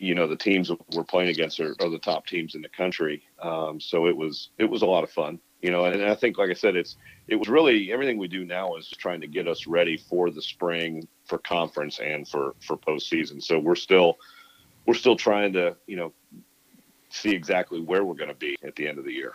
you 0.00 0.16
know 0.16 0.26
the 0.26 0.34
teams 0.34 0.72
we're 0.92 1.04
playing 1.04 1.28
against 1.28 1.60
are, 1.60 1.76
are 1.80 1.88
the 1.88 2.00
top 2.00 2.26
teams 2.26 2.56
in 2.56 2.62
the 2.62 2.68
country. 2.68 3.22
Um, 3.40 3.78
so 3.78 4.08
it 4.08 4.16
was 4.16 4.48
it 4.58 4.64
was 4.64 4.82
a 4.82 4.86
lot 4.86 5.04
of 5.04 5.10
fun, 5.12 5.38
you 5.60 5.70
know. 5.70 5.84
And, 5.84 5.94
and, 6.02 6.10
I 6.10 6.16
think, 6.16 6.38
like 6.38 6.50
I 6.50 6.54
said, 6.54 6.74
it's 6.74 6.96
it 7.28 7.36
was 7.36 7.48
really 7.48 7.92
everything 7.92 8.18
we 8.18 8.26
do 8.26 8.44
now 8.44 8.74
is 8.74 8.88
trying 8.88 9.20
to 9.20 9.28
get 9.28 9.46
us 9.46 9.68
ready 9.68 9.96
for 9.96 10.30
the 10.30 10.42
spring, 10.42 11.06
for 11.26 11.38
conference, 11.38 12.00
and 12.00 12.26
for 12.26 12.56
for 12.60 12.76
postseason. 12.76 13.40
So 13.40 13.60
we're 13.60 13.76
still 13.76 14.16
we're 14.84 14.94
still 14.94 15.14
trying 15.14 15.52
to 15.52 15.76
you 15.86 15.96
know 15.96 16.12
see 17.12 17.30
exactly 17.30 17.80
where 17.80 18.04
we're 18.04 18.14
going 18.14 18.28
to 18.28 18.34
be 18.34 18.56
at 18.62 18.76
the 18.76 18.88
end 18.88 18.98
of 18.98 19.04
the 19.04 19.12
year. 19.12 19.32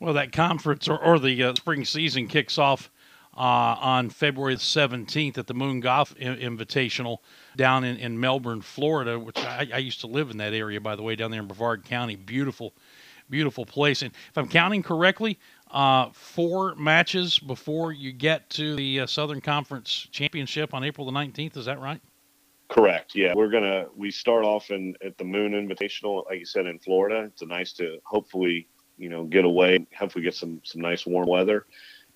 Well, 0.00 0.14
that 0.14 0.32
conference 0.32 0.88
or, 0.88 0.98
or 0.98 1.18
the 1.18 1.42
uh, 1.42 1.54
spring 1.54 1.84
season 1.84 2.28
kicks 2.28 2.58
off 2.58 2.90
uh, 3.36 3.76
on 3.80 4.10
February 4.10 4.56
17th 4.56 5.38
at 5.38 5.46
the 5.46 5.54
Moon 5.54 5.80
Golf 5.80 6.14
Invitational 6.16 7.18
down 7.56 7.84
in, 7.84 7.96
in 7.96 8.18
Melbourne, 8.18 8.62
Florida, 8.62 9.18
which 9.18 9.38
I, 9.38 9.68
I, 9.72 9.78
used 9.78 10.00
to 10.00 10.06
live 10.06 10.30
in 10.30 10.38
that 10.38 10.54
area, 10.54 10.80
by 10.80 10.96
the 10.96 11.02
way, 11.02 11.16
down 11.16 11.30
there 11.30 11.40
in 11.40 11.46
Brevard 11.46 11.84
County. 11.84 12.16
Beautiful, 12.16 12.72
beautiful 13.28 13.66
place. 13.66 14.00
And 14.00 14.12
if 14.30 14.38
I'm 14.38 14.48
counting 14.48 14.82
correctly, 14.82 15.38
uh, 15.70 16.10
four 16.12 16.74
matches 16.76 17.38
before 17.38 17.92
you 17.92 18.12
get 18.12 18.48
to 18.50 18.74
the 18.76 19.00
uh, 19.00 19.06
Southern 19.06 19.42
Conference 19.42 20.08
Championship 20.10 20.72
on 20.72 20.82
April 20.82 21.06
the 21.06 21.12
19th. 21.12 21.58
Is 21.58 21.66
that 21.66 21.80
right? 21.80 22.00
Correct. 22.68 23.14
Yeah, 23.14 23.34
we're 23.34 23.50
gonna 23.50 23.86
we 23.94 24.10
start 24.10 24.44
off 24.44 24.70
in 24.70 24.96
at 25.04 25.16
the 25.18 25.24
Moon 25.24 25.52
Invitational, 25.52 26.26
like 26.26 26.40
you 26.40 26.44
said, 26.44 26.66
in 26.66 26.78
Florida. 26.78 27.24
It's 27.24 27.42
a 27.42 27.46
nice 27.46 27.72
to 27.74 27.98
hopefully 28.04 28.68
you 28.98 29.08
know, 29.08 29.24
get 29.24 29.44
away, 29.44 29.86
hopefully 29.96 30.24
get 30.24 30.34
some 30.34 30.60
some 30.64 30.80
nice 30.80 31.06
warm 31.06 31.28
weather, 31.28 31.66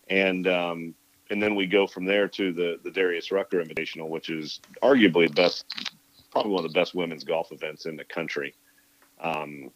and 0.08 0.46
um, 0.46 0.94
and 1.30 1.42
then 1.42 1.54
we 1.54 1.66
go 1.66 1.86
from 1.86 2.04
there 2.04 2.28
to 2.28 2.52
the 2.52 2.80
the 2.82 2.90
Darius 2.90 3.30
Rucker 3.30 3.62
Invitational, 3.62 4.08
which 4.08 4.30
is 4.30 4.60
arguably 4.82 5.28
the 5.28 5.34
best, 5.34 5.66
probably 6.30 6.52
one 6.52 6.64
of 6.64 6.72
the 6.72 6.78
best 6.78 6.94
women's 6.94 7.24
golf 7.24 7.52
events 7.52 7.86
in 7.86 7.96
the 7.96 8.04
country. 8.04 8.54
Um, 9.20 9.70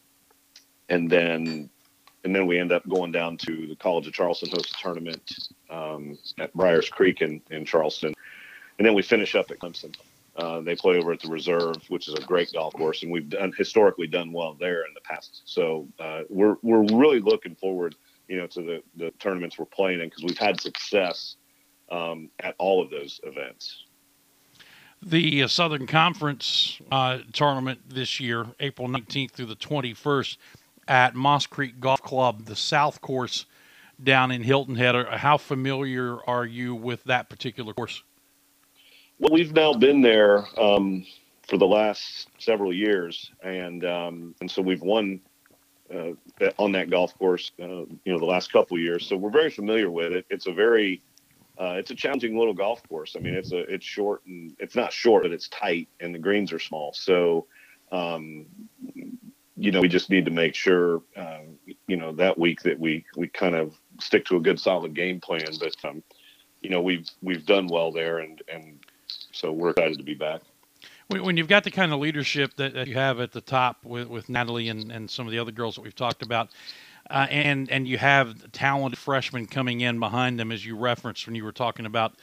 and 0.88 1.10
then 1.10 1.68
and 2.24 2.34
then 2.34 2.46
we 2.46 2.58
end 2.58 2.72
up 2.72 2.88
going 2.88 3.12
down 3.12 3.36
to 3.38 3.66
the 3.66 3.76
College 3.76 4.06
of 4.06 4.14
Charleston 4.14 4.48
hosts 4.50 4.72
a 4.72 4.82
tournament 4.82 5.30
um, 5.68 6.18
at 6.38 6.54
Briars 6.54 6.88
Creek 6.88 7.20
in, 7.20 7.42
in 7.50 7.66
Charleston, 7.66 8.14
and 8.78 8.86
then 8.86 8.94
we 8.94 9.02
finish 9.02 9.34
up 9.34 9.50
at 9.50 9.58
Clemson. 9.58 9.94
Uh, 10.36 10.60
they 10.60 10.74
play 10.74 10.96
over 10.96 11.12
at 11.12 11.20
the 11.20 11.28
Reserve, 11.28 11.76
which 11.88 12.08
is 12.08 12.14
a 12.14 12.20
great 12.22 12.52
golf 12.52 12.74
course, 12.74 13.02
and 13.02 13.12
we've 13.12 13.28
done 13.28 13.52
historically 13.56 14.08
done 14.08 14.32
well 14.32 14.56
there 14.58 14.84
in 14.84 14.92
the 14.94 15.00
past. 15.00 15.42
So 15.44 15.86
uh, 16.00 16.22
we're 16.28 16.56
we're 16.62 16.84
really 16.92 17.20
looking 17.20 17.54
forward, 17.54 17.94
you 18.26 18.38
know, 18.38 18.46
to 18.48 18.62
the 18.62 18.82
the 18.96 19.10
tournaments 19.20 19.58
we're 19.58 19.66
playing 19.66 20.00
in 20.00 20.08
because 20.08 20.24
we've 20.24 20.38
had 20.38 20.60
success 20.60 21.36
um, 21.90 22.30
at 22.40 22.56
all 22.58 22.82
of 22.82 22.90
those 22.90 23.20
events. 23.22 23.84
The 25.02 25.44
uh, 25.44 25.48
Southern 25.48 25.86
Conference 25.86 26.80
uh, 26.90 27.18
tournament 27.32 27.80
this 27.88 28.18
year, 28.18 28.46
April 28.58 28.88
19th 28.88 29.32
through 29.32 29.46
the 29.46 29.56
21st, 29.56 30.38
at 30.88 31.14
Moss 31.14 31.46
Creek 31.46 31.78
Golf 31.78 32.02
Club, 32.02 32.46
the 32.46 32.56
South 32.56 33.00
Course 33.00 33.44
down 34.02 34.30
in 34.30 34.42
Hilton 34.42 34.76
Head. 34.76 34.94
How 35.06 35.36
familiar 35.36 36.18
are 36.26 36.46
you 36.46 36.74
with 36.74 37.04
that 37.04 37.28
particular 37.28 37.72
course? 37.74 38.02
Well, 39.18 39.32
we've 39.32 39.52
now 39.52 39.72
been 39.74 40.00
there 40.00 40.44
um, 40.58 41.06
for 41.46 41.56
the 41.56 41.66
last 41.66 42.28
several 42.38 42.72
years, 42.72 43.30
and 43.42 43.84
um, 43.84 44.34
and 44.40 44.50
so 44.50 44.60
we've 44.60 44.82
won 44.82 45.20
uh, 45.94 46.12
on 46.58 46.72
that 46.72 46.90
golf 46.90 47.16
course, 47.18 47.52
uh, 47.60 47.66
you 47.66 47.98
know, 48.06 48.18
the 48.18 48.24
last 48.24 48.52
couple 48.52 48.78
years. 48.78 49.06
So 49.06 49.16
we're 49.16 49.30
very 49.30 49.50
familiar 49.50 49.90
with 49.90 50.12
it. 50.12 50.26
It's 50.30 50.46
a 50.46 50.52
very 50.52 51.00
uh, 51.58 51.74
it's 51.78 51.90
a 51.90 51.94
challenging 51.94 52.36
little 52.36 52.54
golf 52.54 52.82
course. 52.88 53.14
I 53.16 53.20
mean, 53.20 53.34
it's 53.34 53.52
a 53.52 53.60
it's 53.72 53.84
short 53.84 54.22
and 54.26 54.56
it's 54.58 54.74
not 54.74 54.92
short, 54.92 55.22
but 55.22 55.32
it's 55.32 55.48
tight, 55.48 55.88
and 56.00 56.14
the 56.14 56.18
greens 56.18 56.52
are 56.52 56.58
small. 56.58 56.92
So 56.92 57.46
um, 57.92 58.46
you 59.56 59.70
know, 59.70 59.80
we 59.80 59.88
just 59.88 60.10
need 60.10 60.24
to 60.24 60.32
make 60.32 60.54
sure, 60.54 61.02
uh, 61.16 61.42
you 61.86 61.96
know, 61.96 62.12
that 62.12 62.38
week 62.38 62.62
that 62.62 62.78
we 62.78 63.04
we 63.16 63.28
kind 63.28 63.54
of 63.54 63.74
stick 64.00 64.24
to 64.26 64.36
a 64.36 64.40
good 64.40 64.58
solid 64.58 64.94
game 64.94 65.20
plan. 65.20 65.46
But 65.60 65.76
um, 65.84 66.02
you 66.62 66.70
know, 66.70 66.82
we've 66.82 67.08
we've 67.22 67.46
done 67.46 67.68
well 67.68 67.92
there, 67.92 68.18
and 68.18 68.42
and 68.52 68.83
so 69.34 69.52
we're 69.52 69.70
excited 69.70 69.98
to 69.98 70.04
be 70.04 70.14
back. 70.14 70.40
When 71.08 71.36
you've 71.36 71.48
got 71.48 71.64
the 71.64 71.70
kind 71.70 71.92
of 71.92 72.00
leadership 72.00 72.54
that, 72.56 72.72
that 72.74 72.88
you 72.88 72.94
have 72.94 73.20
at 73.20 73.32
the 73.32 73.40
top 73.40 73.84
with, 73.84 74.08
with 74.08 74.28
Natalie 74.28 74.68
and, 74.68 74.90
and 74.90 75.10
some 75.10 75.26
of 75.26 75.32
the 75.32 75.38
other 75.38 75.52
girls 75.52 75.74
that 75.74 75.82
we've 75.82 75.94
talked 75.94 76.22
about, 76.22 76.48
uh, 77.10 77.26
and 77.28 77.70
and 77.70 77.86
you 77.86 77.98
have 77.98 78.50
talented 78.52 78.98
freshmen 78.98 79.46
coming 79.46 79.82
in 79.82 79.98
behind 80.00 80.40
them, 80.40 80.50
as 80.50 80.64
you 80.64 80.76
referenced 80.76 81.26
when 81.26 81.36
you 81.36 81.44
were 81.44 81.52
talking 81.52 81.84
about 81.84 82.14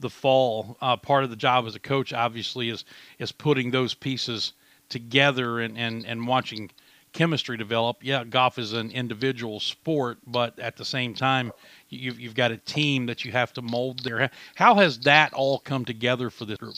the 0.00 0.10
fall. 0.10 0.76
Uh, 0.82 0.96
part 0.96 1.24
of 1.24 1.30
the 1.30 1.36
job 1.36 1.66
as 1.66 1.74
a 1.74 1.80
coach, 1.80 2.12
obviously, 2.12 2.68
is 2.68 2.84
is 3.18 3.32
putting 3.32 3.70
those 3.70 3.94
pieces 3.94 4.52
together 4.88 5.60
and, 5.60 5.76
and, 5.78 6.04
and 6.06 6.26
watching 6.26 6.70
chemistry 7.16 7.56
develop. 7.56 7.96
Yeah, 8.02 8.24
golf 8.24 8.58
is 8.58 8.74
an 8.74 8.90
individual 8.90 9.58
sport, 9.58 10.18
but 10.26 10.58
at 10.58 10.76
the 10.76 10.84
same 10.84 11.14
time, 11.14 11.50
you've, 11.88 12.20
you've 12.20 12.34
got 12.34 12.50
a 12.52 12.58
team 12.58 13.06
that 13.06 13.24
you 13.24 13.32
have 13.32 13.54
to 13.54 13.62
mold 13.62 14.04
there. 14.04 14.30
How 14.54 14.74
has 14.74 15.00
that 15.00 15.32
all 15.32 15.58
come 15.58 15.86
together 15.86 16.28
for 16.28 16.44
this 16.44 16.58
group? 16.58 16.76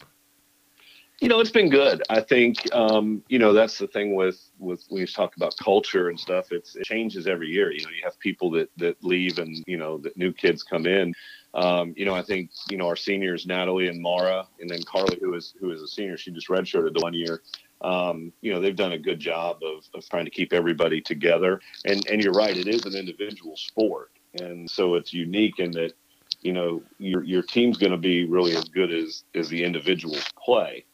You 1.21 1.29
know, 1.29 1.41
it's 1.41 1.51
been 1.51 1.69
good. 1.69 2.01
I 2.09 2.21
think, 2.21 2.73
um, 2.73 3.25
you 3.29 3.41
know, 3.41 3.53
that's 3.53 3.79
the 3.79 3.89
thing 3.89 4.15
with, 4.15 4.41
with 4.61 4.85
when 4.89 5.01
you 5.01 5.07
talk 5.09 5.35
about 5.35 5.57
culture 5.57 6.09
and 6.09 6.21
stuff, 6.21 6.53
it's, 6.53 6.77
it 6.77 6.85
changes 6.85 7.27
every 7.27 7.49
year. 7.49 7.73
You 7.73 7.83
know, 7.83 7.91
you 7.91 8.03
have 8.05 8.17
people 8.21 8.53
that, 8.53 8.71
that 8.77 9.03
leave 9.03 9.41
and, 9.41 9.65
you 9.67 9.77
know, 9.77 9.99
that 9.99 10.17
new 10.17 10.33
kids 10.33 10.63
come 10.63 10.87
in. 10.87 11.13
Um, 11.55 11.93
you 11.97 12.05
know, 12.05 12.15
I 12.15 12.23
think, 12.23 12.51
you 12.71 12.77
know, 12.77 12.87
our 12.87 12.95
seniors, 12.95 13.45
Natalie 13.45 13.89
and 13.89 14.01
Mara, 14.01 14.47
and 14.61 14.71
then 14.71 14.81
Carly, 14.85 15.19
who 15.21 15.35
is, 15.35 15.55
who 15.59 15.73
is 15.73 15.83
a 15.83 15.89
senior, 15.89 16.17
she 16.17 16.31
just 16.31 16.47
redshirted 16.47 16.95
the 16.95 17.01
one 17.01 17.15
year 17.15 17.43
um, 17.81 18.33
you 18.41 18.53
know 18.53 18.61
they've 18.61 18.77
done 18.77 18.93
a 18.93 18.99
good 18.99 19.21
job 19.21 19.59
of, 19.63 19.85
of 19.95 20.09
trying 20.09 20.25
to 20.25 20.31
keep 20.31 20.53
everybody 20.53 21.01
together. 21.01 21.61
And 21.85 22.07
and 22.09 22.23
you're 22.23 22.33
right 22.33 22.57
it 22.57 22.69
is 22.69 22.85
an 22.85 22.95
individual 22.95 23.57
sport. 23.57 24.11
And 24.41 24.69
so 24.71 24.95
it's 24.95 25.13
unique 25.13 25.59
in 25.59 25.71
that 25.73 25.93
you 26.41 26.53
know 26.53 26.83
your 26.99 27.25
your 27.25 27.43
team's 27.43 27.79
going 27.79 27.93
to 27.93 27.99
be 27.99 28.25
really 28.25 28.57
as 28.57 28.65
good 28.65 28.93
as 28.93 29.25
as 29.35 29.49
the 29.49 29.63
individuals 29.65 30.25
play. 30.43 30.85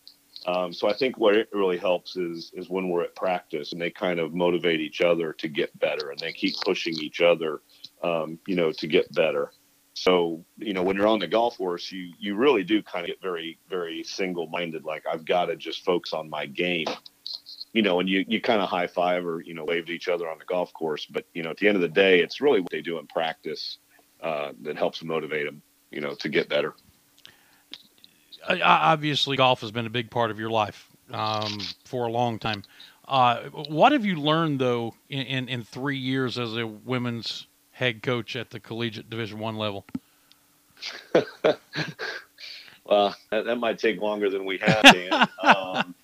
Um, 0.47 0.75
so 0.75 0.91
I 0.91 0.93
think 0.93 1.17
what 1.17 1.35
it 1.35 1.49
really 1.53 1.79
helps 1.79 2.17
is 2.17 2.53
is 2.55 2.69
when 2.69 2.89
we're 2.89 3.05
at 3.05 3.17
practice 3.17 3.73
and 3.73 3.81
they 3.81 3.91
kind 3.91 4.21
of 4.21 4.35
motivate 4.35 4.81
each 4.81 5.01
other 5.01 5.33
to 5.35 5.49
get 5.49 5.79
better 5.79 6.11
and 6.11 6.19
they 6.19 6.33
keep 6.33 6.55
pushing 6.65 6.95
each 6.95 7.23
other 7.23 7.63
um, 8.03 8.39
you 8.47 8.55
know 8.55 8.71
to 8.73 8.87
get 8.87 9.13
better 9.15 9.53
so, 9.95 10.45
you 10.59 10.75
know, 10.75 10.83
when 10.83 10.97
you're 10.97 11.07
on 11.07 11.21
the 11.21 11.27
golf 11.29 11.57
course, 11.57 11.91
you 11.91 12.13
you 12.19 12.35
really 12.35 12.65
do 12.65 12.83
kind 12.83 13.05
of 13.05 13.09
get 13.09 13.23
very, 13.23 13.59
very 13.71 14.03
single 14.03 14.49
minded. 14.49 14.85
Like 14.85 15.05
I've 15.11 15.25
got 15.25 15.47
to 15.47 15.57
just 15.57 15.85
focus 15.85 16.13
on 16.13 16.29
my 16.29 16.47
game, 16.47 16.87
you 17.73 17.83
know, 17.83 18.01
and 18.01 18.09
you, 18.09 18.25
you 18.27 18.41
kind 18.41 18.61
of 18.61 18.69
high 18.69 18.89
five 18.89 19.25
or, 19.25 19.41
you 19.41 19.55
know, 19.55 19.65
wave 19.65 19.87
to 19.87 19.93
each 19.93 20.09
other 20.09 20.29
on 20.29 20.39
the 20.39 20.45
golf 20.45 20.73
course. 20.73 21.07
But, 21.07 21.25
you 21.33 21.45
know, 21.45 21.51
at 21.51 21.59
the 21.59 21.69
end 21.69 21.77
of 21.77 21.83
the 21.83 21.89
day, 21.89 22.21
it's 22.21 22.41
really 22.41 22.61
what 22.61 22.73
they 22.73 22.83
do 22.83 22.99
in 22.99 23.07
practice 23.07 23.79
uh, 24.21 24.53
that 24.63 24.77
helps 24.77 25.03
motivate 25.03 25.47
them, 25.47 25.63
you 25.91 26.01
know, 26.01 26.15
to 26.17 26.29
get 26.29 26.49
better. 26.49 26.75
Obviously, 28.49 29.37
golf 29.37 29.61
has 29.61 29.71
been 29.71 29.87
a 29.87 29.91
big 29.91 30.11
part 30.11 30.31
of 30.31 30.39
your 30.39 30.51
life 30.51 30.89
um, 31.13 31.61
for 31.85 32.07
a 32.07 32.11
long 32.11 32.39
time. 32.39 32.63
Uh, 33.07 33.45
what 33.69 33.93
have 33.93 34.05
you 34.05 34.17
learned, 34.17 34.59
though, 34.59 34.93
in, 35.09 35.23
in, 35.27 35.49
in 35.49 35.63
three 35.63 35.99
years 35.99 36.39
as 36.39 36.57
a 36.57 36.67
women's 36.67 37.47
head 37.75 38.03
coach 38.03 38.37
at 38.37 38.51
the 38.51 38.61
collegiate 38.61 39.11
Division 39.11 39.39
One 39.39 39.57
level? 39.57 39.85
well, 42.85 43.15
that, 43.31 43.45
that, 43.45 43.57
might 43.57 43.79
take 43.79 44.01
longer 44.01 44.31
than 44.31 44.45
we 44.45 44.59
have, 44.59 44.83
Dan. 44.83 45.29
um, 45.43 45.95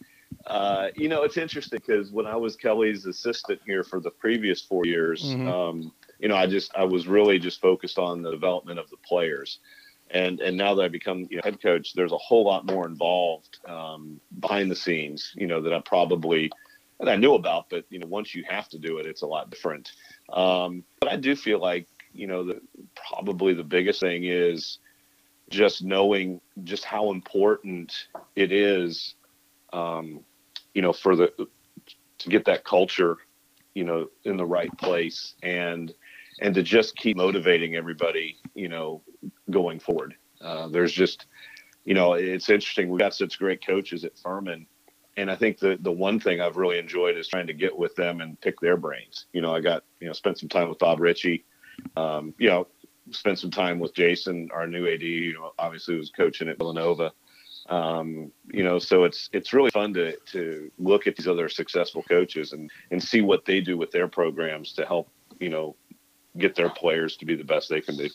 uh, 0.46 0.88
you 0.96 1.08
know, 1.08 1.22
it's 1.22 1.36
interesting 1.36 1.80
because 1.84 2.10
when 2.10 2.26
I 2.26 2.36
was 2.36 2.56
Kelly's 2.56 3.06
assistant 3.06 3.60
here 3.64 3.84
for 3.84 4.00
the 4.00 4.10
previous 4.10 4.60
four 4.60 4.84
years, 4.84 5.24
mm-hmm. 5.24 5.48
um, 5.48 5.92
you 6.18 6.28
know, 6.28 6.36
I 6.36 6.46
just 6.46 6.74
I 6.74 6.84
was 6.84 7.06
really 7.06 7.38
just 7.38 7.60
focused 7.60 7.98
on 7.98 8.22
the 8.22 8.30
development 8.30 8.78
of 8.78 8.90
the 8.90 8.96
players. 8.98 9.58
And, 10.12 10.40
and 10.40 10.56
now 10.56 10.74
that 10.74 10.82
I 10.82 10.88
become 10.88 11.28
you 11.30 11.36
know, 11.36 11.42
head 11.44 11.62
coach, 11.62 11.94
there's 11.94 12.10
a 12.10 12.18
whole 12.18 12.44
lot 12.44 12.66
more 12.66 12.84
involved 12.84 13.58
um, 13.68 14.20
behind 14.40 14.68
the 14.68 14.74
scenes, 14.74 15.32
you 15.36 15.46
know, 15.46 15.60
that 15.60 15.72
I 15.72 15.80
probably 15.80 16.50
that 17.00 17.08
I 17.08 17.16
knew 17.16 17.34
about, 17.34 17.70
but 17.70 17.84
you 17.88 17.98
know, 17.98 18.06
once 18.06 18.34
you 18.34 18.44
have 18.48 18.68
to 18.70 18.78
do 18.78 18.98
it, 18.98 19.06
it's 19.06 19.22
a 19.22 19.26
lot 19.26 19.50
different. 19.50 19.92
Um, 20.32 20.84
but 21.00 21.10
I 21.10 21.16
do 21.16 21.34
feel 21.37 21.60
like, 21.60 21.87
you 22.12 22.26
know, 22.26 22.44
the, 22.44 22.60
probably 23.08 23.54
the 23.54 23.64
biggest 23.64 24.00
thing 24.00 24.25
is 24.25 24.78
just 25.50 25.82
knowing 25.82 26.40
just 26.64 26.84
how 26.84 27.10
important 27.10 28.06
it 28.37 28.52
is, 28.52 29.14
um, 29.72 30.20
you 30.75 30.82
know, 30.82 30.92
for 30.92 31.16
the 31.16 31.32
to 32.18 32.28
get 32.28 32.44
that 32.44 32.64
culture, 32.64 33.16
you 33.75 33.84
know, 33.84 34.08
in 34.25 34.37
the 34.37 34.46
right 34.46 34.76
place 34.78 35.34
and 35.42 35.92
and 36.40 36.54
to 36.54 36.62
just 36.62 36.96
keep 36.96 37.16
motivating 37.16 37.76
everybody, 37.76 38.38
you 38.54 38.68
know, 38.68 39.02
going 39.50 39.78
forward. 39.78 40.14
Uh, 40.40 40.68
there's 40.68 40.92
just, 40.92 41.26
you 41.84 41.94
know, 41.94 42.14
it's 42.14 42.49
interesting. 42.49 42.88
We've 42.88 43.00
got 43.00 43.14
such 43.14 43.38
great 43.38 43.64
coaches 43.64 44.04
at 44.04 44.18
Furman 44.18 44.66
and 45.20 45.30
I 45.30 45.36
think 45.36 45.58
the 45.58 45.78
the 45.80 45.92
one 45.92 46.18
thing 46.18 46.40
I've 46.40 46.56
really 46.56 46.78
enjoyed 46.78 47.16
is 47.16 47.28
trying 47.28 47.46
to 47.46 47.52
get 47.52 47.76
with 47.76 47.94
them 47.94 48.20
and 48.20 48.40
pick 48.40 48.60
their 48.60 48.76
brains. 48.76 49.26
You 49.32 49.42
know, 49.42 49.54
I 49.54 49.60
got 49.60 49.84
you 50.00 50.06
know 50.06 50.12
spent 50.12 50.38
some 50.38 50.48
time 50.48 50.68
with 50.68 50.78
Bob 50.78 51.00
Richey. 51.00 51.44
Um, 51.96 52.34
you 52.38 52.48
know, 52.48 52.66
spent 53.10 53.38
some 53.38 53.50
time 53.50 53.78
with 53.78 53.94
Jason, 53.94 54.48
our 54.52 54.66
new 54.66 54.86
AD. 54.86 55.02
You 55.02 55.34
know, 55.34 55.52
obviously 55.58 55.96
was 55.96 56.10
coaching 56.10 56.48
at 56.48 56.58
Villanova. 56.58 57.12
Um, 57.68 58.32
you 58.52 58.64
know, 58.64 58.78
so 58.78 59.04
it's 59.04 59.28
it's 59.32 59.52
really 59.52 59.70
fun 59.70 59.92
to 59.94 60.16
to 60.32 60.70
look 60.78 61.06
at 61.06 61.16
these 61.16 61.28
other 61.28 61.48
successful 61.48 62.02
coaches 62.02 62.52
and 62.52 62.70
and 62.90 63.02
see 63.02 63.20
what 63.20 63.44
they 63.44 63.60
do 63.60 63.76
with 63.76 63.90
their 63.90 64.08
programs 64.08 64.72
to 64.74 64.86
help 64.86 65.08
you 65.38 65.50
know 65.50 65.76
get 66.38 66.54
their 66.54 66.70
players 66.70 67.16
to 67.18 67.26
be 67.26 67.34
the 67.34 67.44
best 67.44 67.68
they 67.68 67.80
can 67.80 67.96
be. 67.96 68.10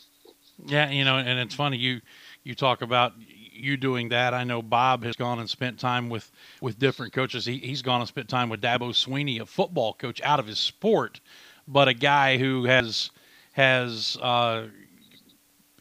Yeah, 0.64 0.90
you 0.90 1.04
know, 1.04 1.18
and 1.18 1.38
it's 1.38 1.54
funny 1.54 1.76
you 1.76 2.00
you 2.42 2.54
talk 2.54 2.82
about 2.82 3.12
you 3.56 3.76
doing 3.76 4.08
that. 4.10 4.34
I 4.34 4.44
know 4.44 4.62
Bob 4.62 5.04
has 5.04 5.16
gone 5.16 5.38
and 5.38 5.48
spent 5.48 5.78
time 5.78 6.08
with 6.08 6.30
with 6.60 6.78
different 6.78 7.12
coaches. 7.12 7.44
He, 7.44 7.58
he's 7.58 7.82
gone 7.82 8.00
and 8.00 8.08
spent 8.08 8.28
time 8.28 8.48
with 8.48 8.60
Dabo 8.60 8.90
Swinney, 8.90 9.40
a 9.40 9.46
football 9.46 9.94
coach 9.94 10.20
out 10.22 10.40
of 10.40 10.46
his 10.46 10.58
sport, 10.58 11.20
but 11.66 11.88
a 11.88 11.94
guy 11.94 12.38
who 12.38 12.64
has 12.64 13.10
has 13.52 14.16
uh, 14.20 14.66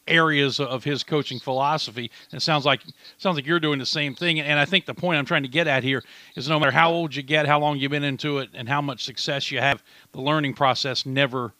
areas 0.08 0.60
of 0.60 0.84
his 0.84 1.03
coaching 1.03 1.39
philosophy. 1.39 2.12
And 2.32 2.38
it 2.38 2.41
sounds 2.41 2.65
like 2.65 2.82
sounds 3.17 3.36
like 3.36 3.46
you're 3.46 3.60
doing 3.60 3.79
the 3.79 3.86
same 3.86 4.15
thing. 4.15 4.39
And 4.39 4.60
I 4.60 4.65
think 4.65 4.86
the 4.86 4.94
point 4.94 5.17
I'm 5.17 5.25
trying 5.25 5.44
to 5.44 5.50
get 5.50 5.67
at 5.67 5.84
here 5.84 6.03
is 6.36 6.48
no 6.48 6.60
matter 6.60 6.72
how 6.72 6.91
old 6.91 7.15
you 7.15 7.24
get, 7.24 7.46
how 7.46 7.60
long 7.60 7.77
you've 7.77 7.91
been 7.91 8.03
into 8.03 8.39
it, 8.39 8.50
and 8.53 8.67
how 8.70 8.82
much 8.82 9.03
success 9.03 9.51
you 9.51 9.60
have, 9.60 9.84
the 10.12 10.22
learning 10.22 10.53
process 10.53 11.05
never 11.05 11.53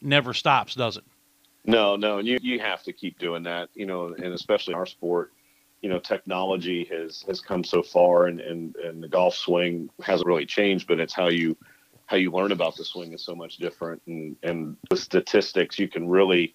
never 0.00 0.34
stops, 0.34 0.74
does 0.74 0.96
it? 0.96 1.04
No, 1.64 1.96
no, 1.96 2.18
and 2.18 2.26
you 2.26 2.38
you 2.42 2.58
have 2.58 2.82
to 2.84 2.92
keep 2.92 3.18
doing 3.18 3.44
that, 3.44 3.68
you 3.74 3.86
know, 3.86 4.08
and 4.08 4.34
especially 4.34 4.72
in 4.72 4.78
our 4.78 4.86
sport 4.86 5.32
you 5.82 5.88
know 5.88 5.98
technology 5.98 6.84
has 6.84 7.22
has 7.28 7.40
come 7.40 7.62
so 7.62 7.82
far 7.82 8.26
and 8.26 8.40
and 8.40 8.76
and 8.76 9.02
the 9.02 9.08
golf 9.08 9.34
swing 9.34 9.90
hasn't 10.02 10.26
really 10.26 10.46
changed 10.46 10.86
but 10.86 11.00
it's 11.00 11.14
how 11.14 11.28
you 11.28 11.56
how 12.12 12.18
you 12.18 12.30
learn 12.30 12.52
about 12.52 12.76
the 12.76 12.84
swing 12.84 13.14
is 13.14 13.24
so 13.24 13.34
much 13.34 13.56
different, 13.56 14.02
and 14.06 14.36
and 14.42 14.76
the 14.90 14.96
statistics 14.96 15.78
you 15.78 15.88
can 15.88 16.06
really 16.06 16.54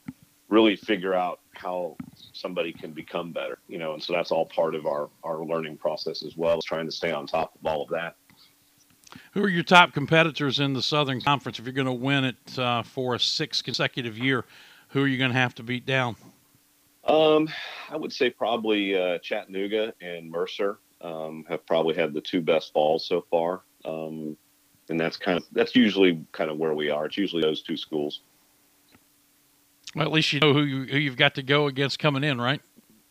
really 0.50 0.76
figure 0.76 1.14
out 1.14 1.40
how 1.56 1.98
somebody 2.32 2.72
can 2.72 2.92
become 2.92 3.34
better, 3.34 3.58
you 3.68 3.78
know, 3.78 3.94
and 3.94 4.02
so 4.02 4.14
that's 4.14 4.32
all 4.32 4.46
part 4.46 4.76
of 4.76 4.86
our 4.86 5.10
our 5.24 5.44
learning 5.44 5.76
process 5.78 6.24
as 6.24 6.38
well, 6.38 6.60
is 6.60 6.64
trying 6.64 6.86
to 6.86 6.92
stay 6.92 7.12
on 7.12 7.26
top 7.26 7.56
of 7.60 7.66
all 7.66 7.82
of 7.82 7.90
that. 7.90 8.16
Who 9.34 9.44
are 9.44 9.50
your 9.50 9.64
top 9.64 9.94
competitors 9.94 10.60
in 10.60 10.74
the 10.74 10.84
Southern 10.84 11.22
Conference? 11.22 11.58
If 11.58 11.66
you're 11.66 11.74
going 11.74 11.88
to 11.88 11.92
win 11.92 12.26
it 12.26 12.60
uh, 12.60 12.84
for 12.84 13.16
a 13.16 13.20
sixth 13.20 13.64
consecutive 13.64 14.16
year, 14.16 14.46
who 14.90 15.02
are 15.02 15.08
you 15.08 15.18
going 15.18 15.32
to 15.32 15.38
have 15.38 15.56
to 15.56 15.64
beat 15.64 15.88
down? 15.88 16.18
Um, 17.08 17.48
I 17.90 17.96
would 17.96 18.12
say 18.12 18.30
probably 18.30 18.98
uh, 18.98 19.20
Chattanooga 19.20 19.94
and 20.02 20.30
Mercer 20.30 20.80
um, 21.02 21.46
have 21.48 21.66
probably 21.66 21.96
had 21.96 22.14
the 22.14 22.22
two 22.22 22.42
best 22.42 22.74
falls 22.74 23.06
so 23.06 23.26
far, 23.32 23.62
um, 23.86 24.36
and 24.90 25.00
that's 25.00 25.16
kind 25.16 25.38
of 25.38 25.46
that's 25.54 25.76
usually 25.76 26.26
kind 26.34 26.52
of 26.52 26.58
where 26.58 26.74
we 26.74 26.90
are. 26.90 27.06
It's 27.06 27.18
usually 27.18 27.42
those 27.42 27.62
two 27.62 27.78
schools. 27.78 28.22
Well, 29.96 30.06
at 30.06 30.12
least 30.12 30.34
you 30.34 30.42
know 30.42 30.54
who, 30.54 30.64
you, 30.64 30.84
who 30.86 30.98
you've 30.98 31.18
got 31.18 31.36
to 31.36 31.44
go 31.44 31.68
against 31.68 31.98
coming 31.98 32.24
in, 32.24 32.42
right? 32.42 32.62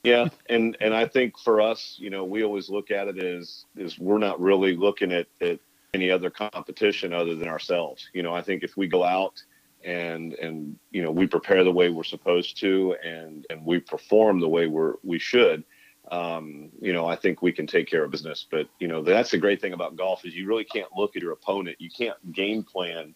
Yeah, 0.04 0.28
and 0.48 0.76
and 0.80 0.94
I 0.94 1.06
think 1.06 1.38
for 1.38 1.60
us, 1.60 1.96
you 1.98 2.10
know, 2.10 2.24
we 2.24 2.44
always 2.44 2.68
look 2.68 2.90
at 2.90 3.08
it 3.08 3.18
as 3.18 3.64
is 3.76 3.98
we're 3.98 4.18
not 4.18 4.38
really 4.40 4.76
looking 4.76 5.10
at, 5.10 5.26
at 5.40 5.58
any 5.94 6.10
other 6.10 6.28
competition 6.28 7.14
other 7.14 7.34
than 7.34 7.48
ourselves. 7.48 8.08
You 8.12 8.22
know, 8.22 8.34
I 8.34 8.42
think 8.42 8.62
if 8.62 8.76
we 8.76 8.86
go 8.88 9.02
out 9.02 9.42
and 9.86 10.34
and 10.34 10.76
you 10.90 11.02
know 11.02 11.10
we 11.10 11.26
prepare 11.26 11.64
the 11.64 11.72
way 11.72 11.88
we're 11.88 12.04
supposed 12.04 12.58
to 12.58 12.96
and 13.04 13.46
and 13.48 13.64
we 13.64 13.78
perform 13.78 14.40
the 14.40 14.48
way 14.48 14.66
we're 14.66 14.94
we 15.04 15.18
should, 15.18 15.64
um, 16.10 16.70
you 16.80 16.92
know, 16.92 17.06
I 17.06 17.16
think 17.16 17.40
we 17.40 17.52
can 17.52 17.66
take 17.66 17.88
care 17.88 18.04
of 18.04 18.10
business. 18.10 18.46
But 18.50 18.68
you 18.80 18.88
know, 18.88 19.02
that's 19.02 19.30
the 19.30 19.38
great 19.38 19.60
thing 19.60 19.72
about 19.72 19.96
golf 19.96 20.24
is 20.24 20.34
you 20.34 20.46
really 20.46 20.64
can't 20.64 20.88
look 20.96 21.16
at 21.16 21.22
your 21.22 21.32
opponent. 21.32 21.76
You 21.78 21.88
can't 21.88 22.32
game 22.32 22.64
plan 22.64 23.14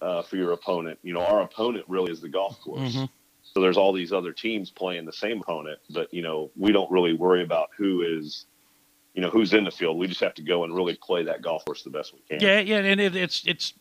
uh, 0.00 0.22
for 0.22 0.36
your 0.36 0.52
opponent. 0.52 0.98
You 1.02 1.12
know, 1.12 1.24
our 1.24 1.42
opponent 1.42 1.84
really 1.88 2.12
is 2.12 2.20
the 2.20 2.28
golf 2.28 2.60
course. 2.60 2.94
Mm-hmm. 2.94 3.04
So 3.42 3.60
there's 3.60 3.76
all 3.76 3.92
these 3.92 4.12
other 4.12 4.32
teams 4.32 4.70
playing 4.70 5.06
the 5.06 5.12
same 5.12 5.40
opponent, 5.40 5.78
but 5.90 6.12
you 6.14 6.22
know, 6.22 6.50
we 6.56 6.72
don't 6.72 6.90
really 6.90 7.14
worry 7.14 7.42
about 7.42 7.68
who 7.76 8.02
is, 8.02 8.46
you 9.14 9.22
know, 9.22 9.30
who's 9.30 9.54
in 9.54 9.64
the 9.64 9.70
field. 9.70 9.98
We 9.98 10.06
just 10.06 10.20
have 10.20 10.34
to 10.34 10.42
go 10.42 10.64
and 10.64 10.74
really 10.74 10.98
play 11.00 11.24
that 11.24 11.42
golf 11.42 11.64
course 11.64 11.82
the 11.82 11.90
best 11.90 12.12
we 12.12 12.20
can. 12.28 12.46
Yeah, 12.46 12.60
yeah, 12.60 12.78
and 12.78 13.00
it, 13.00 13.16
it's 13.16 13.44
it's 13.46 13.72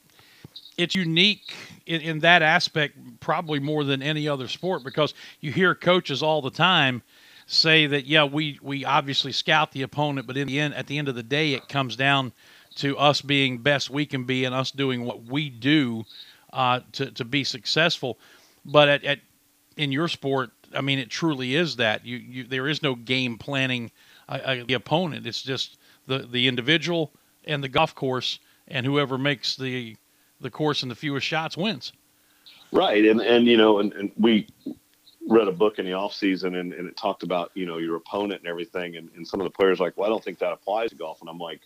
it's 0.78 0.96
unique 0.96 1.54
in, 1.86 2.02
in 2.02 2.20
that 2.20 2.42
aspect, 2.42 2.98
probably 3.20 3.60
more 3.60 3.84
than 3.84 4.02
any 4.02 4.28
other 4.28 4.48
sport, 4.48 4.84
because 4.84 5.14
you 5.40 5.52
hear 5.52 5.76
coaches 5.76 6.22
all 6.22 6.42
the 6.42 6.52
time 6.52 7.02
say 7.48 7.86
that 7.88 8.06
yeah, 8.06 8.24
we 8.24 8.60
we 8.62 8.86
obviously 8.86 9.32
scout 9.32 9.72
the 9.72 9.84
opponent, 9.84 10.28
but 10.28 10.38
in 10.38 10.48
the 10.48 10.60
end, 10.60 10.74
at 10.74 10.88
the 10.88 10.98
end 10.98 11.08
of 11.08 11.16
the 11.16 11.24
day, 11.24 11.54
it 11.54 11.70
comes 11.70 11.96
down 11.96 12.34
to 12.76 12.98
us 12.98 13.22
being 13.22 13.58
best 13.60 13.90
we 13.90 14.06
can 14.06 14.26
be 14.26 14.46
and 14.46 14.54
us 14.54 14.72
doing 14.72 15.06
what 15.06 15.24
we 15.26 15.50
do 15.50 16.04
uh, 16.54 16.80
to 16.94 17.12
to 17.12 17.26
be 17.26 17.44
successful. 17.44 18.18
But 18.66 18.90
at, 18.90 19.04
at 19.04 19.20
in 19.78 19.92
your 19.92 20.08
sport, 20.08 20.52
I 20.74 20.82
mean, 20.82 21.00
it 21.00 21.10
truly 21.10 21.56
is 21.56 21.76
that 21.78 22.06
you, 22.06 22.18
you 22.18 22.44
there 22.44 22.68
is 22.68 22.82
no 22.82 22.96
game 22.96 23.38
planning 23.38 23.92
uh, 24.28 24.40
uh, 24.44 24.64
the 24.68 24.74
opponent. 24.74 25.26
It's 25.28 25.42
just 25.42 25.78
the 26.08 26.20
the 26.20 26.48
individual 26.48 27.12
and 27.46 27.64
the 27.64 27.70
golf 27.70 27.94
course, 27.94 28.40
and 28.68 28.86
whoever 28.86 29.18
makes 29.18 29.56
the 29.56 29.96
the 30.40 30.50
course 30.50 30.82
and 30.82 30.92
the 30.92 30.96
fewest 30.96 31.26
shots 31.26 31.58
wins. 31.58 31.94
Right, 32.72 33.06
and 33.06 33.22
and 33.22 33.46
you 33.46 33.58
know, 33.58 33.80
and, 33.80 33.94
and 33.94 34.12
we 34.18 34.48
read 35.28 35.48
a 35.48 35.52
book 35.52 35.80
in 35.80 35.86
the 35.86 35.94
off 35.94 36.14
season, 36.14 36.56
and, 36.56 36.74
and 36.74 36.88
it 36.88 36.98
talked 36.98 37.24
about 37.24 37.52
you 37.54 37.66
know 37.66 37.78
your 37.78 37.96
opponent 37.96 38.42
and 38.42 38.50
everything, 38.50 38.98
and, 38.98 39.10
and 39.16 39.28
some 39.28 39.40
of 39.40 39.46
the 39.46 39.52
players 39.52 39.80
like, 39.80 39.98
well, 39.98 40.08
I 40.08 40.10
don't 40.10 40.24
think 40.24 40.40
that 40.40 40.52
applies 40.52 40.90
to 40.90 40.96
golf, 40.96 41.22
and 41.22 41.30
I'm 41.30 41.40
like, 41.40 41.62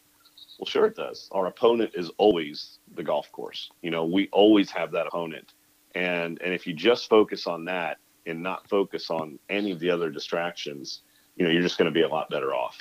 well, 0.60 0.66
sure 0.66 0.86
it 0.86 0.96
does. 0.96 1.30
Our 1.32 1.48
opponent 1.48 1.92
is 1.96 2.12
always 2.18 2.80
the 2.96 3.04
golf 3.04 3.32
course. 3.32 3.72
You 3.82 3.92
know, 3.92 4.06
we 4.06 4.30
always 4.32 4.70
have 4.72 4.92
that 4.92 5.08
opponent, 5.08 5.54
and 5.96 6.42
and 6.42 6.54
if 6.54 6.68
you 6.68 6.74
just 6.74 7.10
focus 7.10 7.48
on 7.48 7.66
that 7.66 7.98
and 8.26 8.44
not 8.44 8.68
focus 8.70 9.10
on 9.10 9.40
any 9.50 9.72
of 9.72 9.80
the 9.80 9.90
other 9.90 10.10
distractions, 10.10 11.02
you 11.36 11.46
know, 11.46 11.52
you're 11.52 11.64
just 11.64 11.78
going 11.78 11.92
to 11.92 11.94
be 11.94 12.04
a 12.04 12.10
lot 12.10 12.30
better 12.30 12.54
off. 12.54 12.78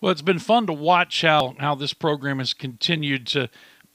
Well, 0.00 0.12
it's 0.12 0.22
been 0.22 0.38
fun 0.38 0.66
to 0.66 0.72
watch 0.72 1.22
how 1.22 1.56
how 1.58 1.74
this 1.74 1.92
program 1.92 2.38
has 2.38 2.54
continued 2.54 3.26
to 3.28 3.50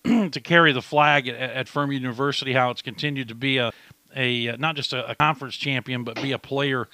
to 0.31 0.41
carry 0.41 0.71
the 0.71 0.81
flag 0.81 1.27
at, 1.27 1.35
at 1.35 1.67
Furman 1.67 1.95
University. 1.95 2.53
How 2.53 2.69
it's 2.69 2.81
continued 2.81 3.29
to 3.29 3.35
be 3.35 3.57
a 3.57 3.71
a 4.15 4.55
not 4.57 4.75
just 4.75 4.93
a, 4.93 5.09
a 5.11 5.15
conference 5.15 5.55
champion, 5.55 6.03
but 6.03 6.21
be 6.21 6.31
a 6.31 6.39
player 6.39 6.87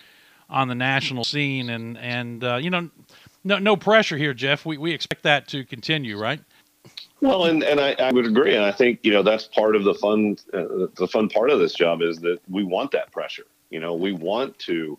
on 0.49 0.67
the 0.67 0.75
national 0.75 1.23
scene. 1.23 1.69
And 1.69 1.97
and 1.97 2.43
uh, 2.43 2.55
you 2.57 2.69
know, 2.69 2.89
no, 3.43 3.57
no 3.57 3.75
pressure 3.75 4.17
here, 4.17 4.33
Jeff. 4.33 4.65
We, 4.65 4.77
we 4.77 4.91
expect 4.91 5.23
that 5.23 5.47
to 5.49 5.63
continue, 5.63 6.17
right? 6.17 6.39
Well, 7.21 7.45
and, 7.45 7.63
and 7.63 7.79
I, 7.79 7.93
I 7.99 8.11
would 8.11 8.25
agree. 8.25 8.55
And 8.55 8.63
I 8.63 8.71
think, 8.71 8.99
you 9.03 9.11
know, 9.11 9.23
that's 9.23 9.45
part 9.45 9.75
of 9.75 9.83
the 9.83 9.93
fun, 9.93 10.37
uh, 10.53 10.87
the 10.95 11.07
fun 11.11 11.29
part 11.29 11.49
of 11.49 11.59
this 11.59 11.73
job 11.73 12.01
is 12.01 12.19
that 12.19 12.39
we 12.49 12.63
want 12.63 12.91
that 12.91 13.11
pressure. 13.11 13.45
You 13.69 13.79
know, 13.79 13.93
we 13.93 14.13
want 14.13 14.57
to 14.59 14.97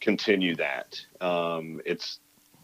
continue 0.00 0.56
that. 0.56 1.00
Um, 1.20 1.80
it's, 1.84 2.18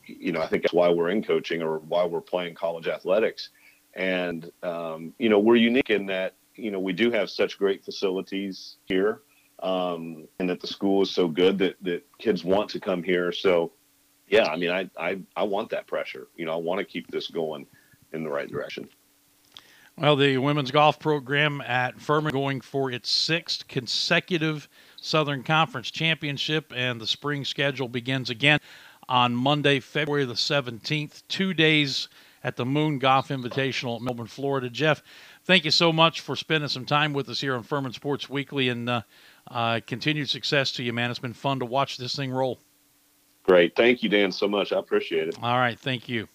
you 0.06 0.32
know, 0.32 0.40
I 0.40 0.46
think 0.46 0.62
that's 0.62 0.74
why 0.74 0.88
we're 0.88 1.10
in 1.10 1.22
coaching 1.22 1.62
or 1.62 1.78
why 1.78 2.04
we're 2.04 2.20
playing 2.20 2.54
college 2.54 2.88
athletics. 2.88 3.50
And, 3.96 4.50
um, 4.62 5.14
you 5.18 5.28
know, 5.28 5.38
we're 5.38 5.56
unique 5.56 5.90
in 5.90 6.06
that, 6.06 6.34
you 6.54 6.70
know, 6.70 6.78
we 6.78 6.92
do 6.92 7.10
have 7.10 7.30
such 7.30 7.58
great 7.58 7.84
facilities 7.84 8.76
here 8.84 9.22
um, 9.62 10.28
and 10.38 10.48
that 10.50 10.60
the 10.60 10.66
school 10.66 11.02
is 11.02 11.10
so 11.10 11.26
good 11.26 11.58
that, 11.58 11.76
that 11.82 12.04
kids 12.18 12.44
want 12.44 12.68
to 12.70 12.80
come 12.80 13.02
here. 13.02 13.32
So, 13.32 13.72
yeah, 14.28 14.44
I 14.44 14.56
mean, 14.56 14.70
I, 14.70 14.90
I, 14.98 15.18
I 15.34 15.44
want 15.44 15.70
that 15.70 15.86
pressure. 15.86 16.28
You 16.36 16.44
know, 16.44 16.52
I 16.52 16.56
want 16.56 16.78
to 16.78 16.84
keep 16.84 17.10
this 17.10 17.28
going 17.28 17.66
in 18.12 18.22
the 18.22 18.30
right 18.30 18.48
direction. 18.48 18.88
Well, 19.96 20.16
the 20.16 20.36
women's 20.36 20.70
golf 20.70 20.98
program 20.98 21.62
at 21.62 21.98
Furman 21.98 22.32
going 22.32 22.60
for 22.60 22.90
its 22.90 23.10
sixth 23.10 23.66
consecutive 23.66 24.68
Southern 24.96 25.42
Conference 25.42 25.90
championship, 25.90 26.70
and 26.76 27.00
the 27.00 27.06
spring 27.06 27.46
schedule 27.46 27.88
begins 27.88 28.28
again 28.28 28.60
on 29.08 29.34
Monday, 29.34 29.80
February 29.80 30.26
the 30.26 30.34
17th, 30.34 31.22
two 31.28 31.54
days 31.54 32.08
at 32.46 32.54
the 32.54 32.64
Moon 32.64 33.00
Golf 33.00 33.30
Invitational 33.30 33.96
at 33.96 34.02
Melbourne, 34.02 34.28
Florida. 34.28 34.70
Jeff, 34.70 35.02
thank 35.44 35.64
you 35.64 35.72
so 35.72 35.92
much 35.92 36.20
for 36.20 36.36
spending 36.36 36.68
some 36.68 36.84
time 36.84 37.12
with 37.12 37.28
us 37.28 37.40
here 37.40 37.56
on 37.56 37.64
Furman 37.64 37.92
Sports 37.92 38.30
Weekly, 38.30 38.68
and 38.68 38.88
uh, 38.88 39.02
uh, 39.50 39.80
continued 39.84 40.30
success 40.30 40.70
to 40.72 40.84
you, 40.84 40.92
man. 40.92 41.10
It's 41.10 41.18
been 41.18 41.32
fun 41.32 41.58
to 41.58 41.64
watch 41.64 41.96
this 41.96 42.14
thing 42.14 42.30
roll. 42.30 42.60
Great. 43.42 43.74
Thank 43.74 44.04
you, 44.04 44.08
Dan, 44.08 44.30
so 44.30 44.46
much. 44.46 44.72
I 44.72 44.78
appreciate 44.78 45.26
it. 45.26 45.36
All 45.42 45.58
right. 45.58 45.76
Thank 45.76 46.08
you. 46.08 46.28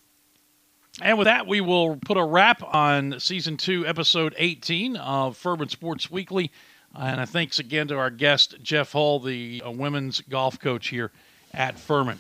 And 1.02 1.18
with 1.18 1.28
that, 1.28 1.48
we 1.48 1.62
will 1.62 1.96
put 1.96 2.18
a 2.18 2.26
wrap 2.26 2.62
on 2.62 3.18
season 3.22 3.56
two, 3.56 3.88
episode 3.88 4.36
18 4.38 4.98
of 4.98 5.38
Furman 5.38 5.70
Sports 5.70 6.12
Weekly. 6.12 6.52
And 6.94 7.28
thanks 7.30 7.60
again 7.60 7.88
to 7.88 7.98
our 7.98 8.10
guest, 8.10 8.58
Jeff 8.62 8.92
Hull, 8.92 9.22
the 9.22 9.64
uh, 9.66 9.72
women's 9.72 10.20
golf 10.20 10.60
coach 10.60 10.90
here 10.90 11.14
at 11.54 11.80
Furman. 11.80 12.20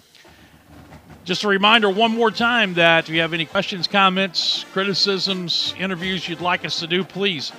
Just 1.23 1.43
a 1.43 1.47
reminder 1.47 1.89
one 1.89 2.11
more 2.11 2.31
time 2.31 2.73
that 2.75 3.07
if 3.07 3.13
you 3.13 3.21
have 3.21 3.33
any 3.33 3.45
questions, 3.45 3.87
comments, 3.87 4.65
criticisms, 4.73 5.75
interviews 5.77 6.27
you'd 6.27 6.41
like 6.41 6.65
us 6.65 6.79
to 6.79 6.87
do, 6.87 7.03
please 7.03 7.51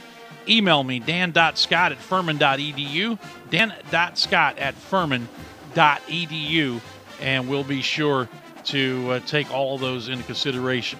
email 0.48 0.82
me, 0.82 0.98
dan.scott 0.98 1.92
at 1.92 1.98
furman.edu, 1.98 3.18
dan.scott 3.50 4.58
at 4.58 4.74
furman.edu 4.74 5.30
and 7.22 7.48
we'll 7.48 7.64
be 7.64 7.80
sure 7.80 8.28
to 8.64 9.12
uh, 9.12 9.20
take 9.20 9.50
all 9.52 9.78
those 9.78 10.08
into 10.08 10.24
consideration. 10.24 10.98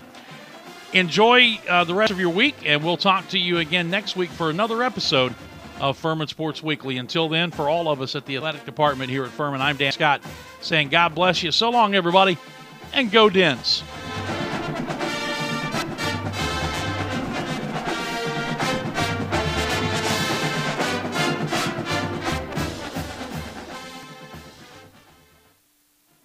Enjoy 0.93 1.59
uh, 1.69 1.85
the 1.85 1.95
rest 1.95 2.13
of 2.13 2.21
your 2.21 2.31
week, 2.31 2.55
and 2.65 2.85
we'll 2.85 2.97
talk 2.97 3.29
to 3.29 3.39
you 3.39 3.59
again 3.59 3.91
next 3.91 4.17
week 4.17 4.31
for 4.31 4.51
another 4.51 4.83
episode 4.83 5.35
of 5.81 5.97
Furman 5.97 6.29
Sports 6.29 6.63
Weekly. 6.63 6.99
Until 6.99 7.29
then, 7.29 7.51
for 7.51 7.69
all 7.69 7.89
of 7.89 8.01
us 8.01 8.15
at 8.15 8.27
the 8.27 8.37
athletic 8.37 8.65
department 8.65 9.11
here 9.11 9.25
at 9.25 9.31
Furman, 9.31 9.61
I'm 9.61 9.77
Dan 9.77 9.93
Scott 9.93 10.23
saying 10.61 10.91
God 10.91 11.15
bless 11.15 11.43
you. 11.43 11.51
So 11.51 11.71
long, 11.71 11.95
everybody, 11.95 12.37
and 12.93 13.11
go 13.11 13.29
Dins. 13.29 13.83